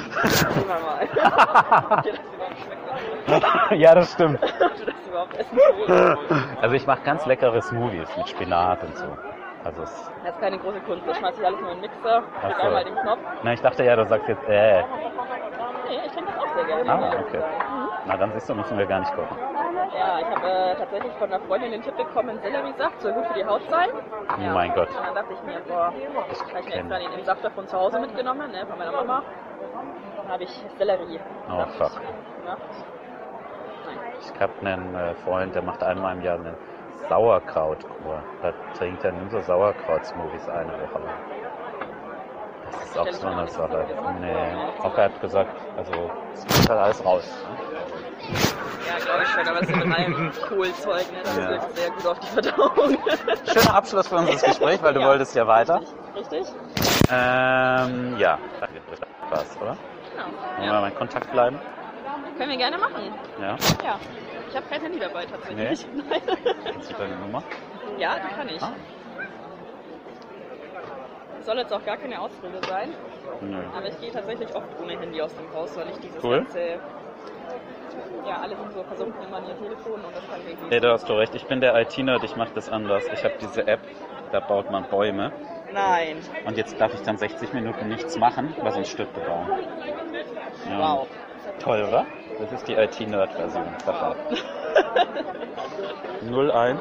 Sehen 0.25 0.67
wir 0.67 0.79
mal. 0.79 2.01
Dir 2.03 2.13
das 3.27 3.43
ja, 3.71 3.95
das 3.95 4.13
stimmt. 4.13 4.39
Also 6.61 6.75
ich 6.75 6.85
mache 6.85 7.01
ganz 7.03 7.25
leckere 7.25 7.61
Smoothies 7.61 8.07
mit 8.17 8.29
Spinat 8.29 8.83
und 8.83 8.97
so. 8.97 9.17
Also 9.65 9.81
es, 9.81 10.11
Das 10.23 10.35
ist 10.35 10.39
keine 10.39 10.59
große 10.59 10.79
Kunst. 10.81 11.07
Das 11.07 11.17
schmeiße 11.17 11.41
ich 11.41 11.47
alles 11.47 11.59
nur 11.59 11.71
in 11.71 11.81
den 11.81 11.89
Mixer, 11.89 12.21
drücke 12.41 12.55
so. 12.61 12.67
einmal 12.67 12.83
den 12.85 12.95
Knopf. 12.95 13.19
na, 13.41 13.53
ich 13.53 13.61
dachte 13.61 13.83
ja, 13.83 13.95
du 13.95 14.05
sagst 14.05 14.29
jetzt, 14.29 14.47
äh. 14.47 14.83
Nee, 15.87 16.01
ich 16.05 16.11
trinke 16.11 16.31
das 16.31 16.43
auch 16.43 16.55
sehr 16.55 16.65
gerne. 16.65 16.91
Ah, 16.91 17.19
okay. 17.19 17.39
sagen. 17.39 17.53
Na, 18.05 18.17
dann 18.17 18.31
siehst 18.33 18.47
du, 18.47 18.53
müssen 18.53 18.77
wir 18.77 18.85
gar 18.85 18.99
nicht 18.99 19.15
kochen. 19.15 19.37
Ja, 19.97 20.19
ich 20.19 20.25
habe 20.25 20.47
äh, 20.47 20.75
tatsächlich 20.75 21.13
von 21.13 21.33
einer 21.33 21.43
Freundin 21.45 21.71
den 21.71 21.81
Tipp 21.81 21.97
bekommen, 21.97 22.39
Selleriesaft 22.41 23.01
soll 23.01 23.13
gut 23.13 23.25
für 23.25 23.33
die 23.33 23.45
Haut 23.45 23.61
sein. 23.69 23.89
Oh 23.93 24.53
mein 24.53 24.73
Gott. 24.75 24.89
Und 24.89 25.03
dann 25.03 25.15
dachte 25.15 25.33
ich 25.33 25.41
mir, 25.43 25.59
boah, 25.67 25.93
Ich 25.97 26.39
habe 26.39 26.59
ich 26.59 26.65
mir 26.65 26.75
extra 26.75 26.99
den, 26.99 27.11
den 27.11 27.25
Saft 27.25 27.43
davon 27.43 27.67
zu 27.67 27.77
Hause 27.77 27.99
mitgenommen, 27.99 28.51
ne, 28.51 28.67
von 28.67 28.77
meiner 28.77 28.91
Mama. 28.91 29.23
Dann 30.17 30.27
habe 30.31 30.43
ich 30.43 30.65
Sellerie. 30.77 31.19
Oh, 31.49 31.65
fuck. 31.77 31.91
Ja. 32.45 32.57
Ich 34.19 34.39
habe 34.39 34.53
einen 34.61 34.95
äh, 34.95 35.15
Freund, 35.15 35.55
der 35.55 35.63
macht 35.63 35.83
einmal 35.83 36.15
im 36.15 36.21
Jahr 36.21 36.35
eine 36.35 36.55
Sauerkrautkur. 37.09 38.23
Da 38.41 38.53
trinkt 38.77 39.03
er 39.03 39.11
nur 39.11 39.29
so 39.29 39.41
Sauerkraut-Smoothies 39.41 40.47
eine 40.49 40.71
Woche 40.73 40.99
lang. 41.03 41.13
Das 42.71 42.83
ist 42.85 42.97
auch 42.97 43.11
so 43.11 43.27
eine 43.27 43.47
Sache. 43.47 43.85
Nee, 44.19 44.35
auch 44.83 44.97
er 44.97 45.05
hat 45.05 45.21
gesagt, 45.21 45.51
also 45.77 45.91
es 46.33 46.41
kommt 46.47 46.69
halt 46.69 46.79
alles 46.79 47.05
raus. 47.05 47.23
Ja, 48.87 49.05
glaube 49.05 49.23
ich 49.23 49.29
schon, 49.29 49.47
aber 49.47 49.61
es 49.61 49.69
ist 49.69 49.75
mit 49.75 49.97
allem 49.97 50.31
Kohlzeug, 50.49 51.11
ne? 51.11 51.17
Das 51.23 51.37
Ja. 51.37 51.49
wirkt 51.49 51.77
sehr 51.77 51.89
gut 51.91 52.07
auf 52.07 52.19
die 52.19 52.27
Verdauung. 52.27 52.97
Schöner 53.53 53.75
Abschluss 53.75 54.07
für 54.07 54.15
unser 54.15 54.47
Gespräch, 54.47 54.81
weil 54.81 54.93
du 54.93 54.99
Ja. 55.01 55.07
wolltest 55.07 55.35
ja 55.35 55.45
weiter. 55.47 55.81
Richtig? 56.15 56.47
Ähm, 57.11 58.15
ja, 58.17 58.39
danke. 58.59 58.81
Spaß, 59.27 59.57
oder? 59.61 59.77
Genau. 60.11 60.25
Wollen 60.57 60.71
wir 60.71 60.81
mal 60.81 60.87
in 60.91 60.95
Kontakt 60.97 61.31
bleiben? 61.31 61.59
Können 62.37 62.49
wir 62.51 62.57
gerne 62.57 62.77
machen. 62.77 63.13
Ja. 63.39 63.55
Ja. 63.83 63.95
Ich 64.55 64.61
habe 64.61 64.69
kein 64.69 64.81
Handy 64.83 64.99
dabei 64.99 65.25
tatsächlich. 65.25 65.85
Nein. 65.95 66.21
Kennst 66.63 66.89
du 66.89 66.95
deine 66.95 67.17
Nummer? 67.17 67.43
Ja, 67.97 68.15
die 68.15 68.33
kann 68.35 68.47
ich. 68.47 68.61
Ah. 68.61 68.71
Soll 71.41 71.57
jetzt 71.57 71.73
auch 71.73 71.83
gar 71.83 71.97
keine 71.97 72.21
Ausrede 72.21 72.65
sein, 72.65 72.93
Nö. 73.41 73.57
aber 73.75 73.87
ich 73.89 73.99
gehe 73.99 74.11
tatsächlich 74.13 74.55
oft 74.55 74.67
ohne 74.81 74.97
Handy 74.97 75.21
aus 75.21 75.35
dem 75.35 75.53
Haus, 75.53 75.75
weil 75.75 75.89
ich 75.89 75.97
dieses 75.97 76.23
Cool. 76.23 76.37
ganze. 76.37 76.79
Ja, 78.25 78.37
alle 78.43 78.55
sind 78.55 78.71
so 78.71 78.83
versunken 78.83 79.27
immer 79.27 79.39
in 79.39 79.49
ihr 79.49 79.57
Telefon 79.57 79.95
und 79.95 80.15
das 80.15 80.25
kann 80.29 80.39
irgendwie. 80.47 80.69
Nee, 80.69 80.79
da 80.79 80.93
hast 80.93 81.09
du 81.09 81.13
recht. 81.15 81.35
Ich 81.35 81.45
bin 81.47 81.59
der 81.59 81.77
IT-Nerd, 81.81 82.23
ich 82.23 82.37
mache 82.37 82.53
das 82.55 82.69
anders. 82.69 83.03
Ich 83.13 83.25
habe 83.25 83.35
diese 83.41 83.67
App, 83.67 83.81
da 84.31 84.39
baut 84.39 84.71
man 84.71 84.85
Bäume. 84.85 85.33
Nein. 85.73 86.19
Und 86.45 86.55
jetzt 86.55 86.79
darf 86.79 86.93
ich 86.93 87.01
dann 87.01 87.17
60 87.17 87.51
Minuten 87.51 87.89
nichts 87.89 88.17
machen, 88.17 88.55
weil 88.61 88.71
sonst 88.71 88.87
stirbt 88.87 89.17
der 89.17 89.21
Baum. 89.23 89.49
Ja. 90.69 90.79
Wow. 90.79 91.07
Toll, 91.59 91.83
oder? 91.83 92.05
Das 92.39 92.51
ist 92.51 92.67
die 92.67 92.73
IT-Nerd-Version 92.73 93.73
davon. 93.85 94.15
01. 96.21 96.79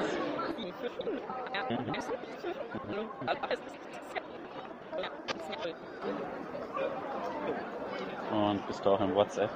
Und 8.31 8.67
bist 8.67 8.85
du 8.85 8.91
auch 8.91 9.01
im 9.01 9.15
WhatsApp? 9.15 9.51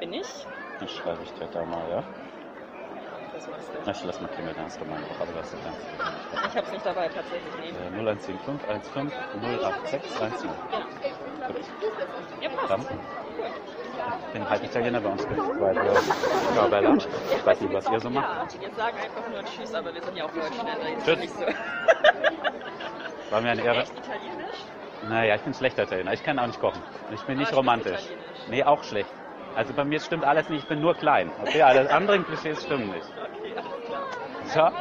Bin 0.00 0.12
ich? 0.14 0.46
Dann 0.78 0.88
schreibe 0.88 1.22
ich 1.22 1.32
dir 1.34 1.46
da 1.48 1.64
mal, 1.64 1.88
ja? 1.90 2.02
Das 3.32 3.48
war's. 3.48 3.70
Na, 3.84 3.92
Ich 3.92 4.04
lass 4.04 4.20
mal 4.20 4.28
hast 4.58 4.80
du 4.80 4.84
meine 4.84 5.04
auch, 5.06 5.20
aber 5.20 5.32
das 5.32 5.52
ist 5.52 5.64
ja 5.64 5.72
Ich 6.48 6.56
hab's 6.56 6.72
nicht 6.72 6.86
dabei 6.86 7.08
tatsächlich. 7.08 7.54
Nee. 7.56 7.70
äh, 7.70 7.88
0175 7.88 8.92
15 8.92 9.12
086 9.32 10.12
17. 10.12 10.50
Ja, 12.40 12.48
passt. 12.50 12.70
Dann 12.70 12.86
ich 14.26 14.32
bin 14.32 14.48
halt 14.48 14.64
Italiener 14.64 15.00
bei 15.00 15.10
uns 15.10 15.26
gibt 15.26 15.38
weil 15.38 15.74
wir 15.74 15.94
Frau 15.94 16.68
Bella. 16.68 16.94
Ich 16.94 17.46
weiß 17.46 17.60
nicht, 17.60 17.72
was 17.72 17.90
ihr 17.90 18.00
so 18.00 18.10
macht. 18.10 18.60
Wir 18.60 18.70
sagen 18.74 18.96
einfach 18.96 19.28
nur 19.30 19.44
Tschüss, 19.44 19.74
aber 19.74 19.94
wir 19.94 20.02
sind 20.02 20.16
ja 20.16 20.24
auch 20.24 20.30
Deutsch? 20.30 20.44
Da 20.64 20.88
ist 20.88 21.04
Tschüss. 21.04 21.18
nicht 21.18 21.34
so. 21.34 21.44
War 23.30 23.40
mir 23.40 23.50
eine 23.50 23.62
Ehre. 23.62 23.82
Italienisch? 23.82 24.56
Naja, 25.08 25.34
ich 25.34 25.42
bin 25.42 25.54
schlechter 25.54 25.84
Italiener. 25.84 26.12
Ich 26.12 26.22
kann 26.22 26.38
auch 26.38 26.46
nicht 26.46 26.60
kochen. 26.60 26.82
Ich 27.12 27.22
bin 27.22 27.38
nicht 27.38 27.54
romantisch. 27.54 28.02
Nee, 28.48 28.62
auch 28.62 28.84
schlecht. 28.84 29.10
Also 29.54 29.72
bei 29.74 29.84
mir 29.84 30.00
stimmt 30.00 30.24
alles 30.24 30.48
nicht. 30.48 30.62
Ich 30.62 30.68
bin 30.68 30.80
nur 30.80 30.94
klein. 30.94 31.30
Okay, 31.42 31.62
alle 31.62 31.92
anderen 31.92 32.24
Klischees 32.26 32.62
stimmen 32.62 32.90
nicht. 32.90 33.06
Ciao. 34.46 34.72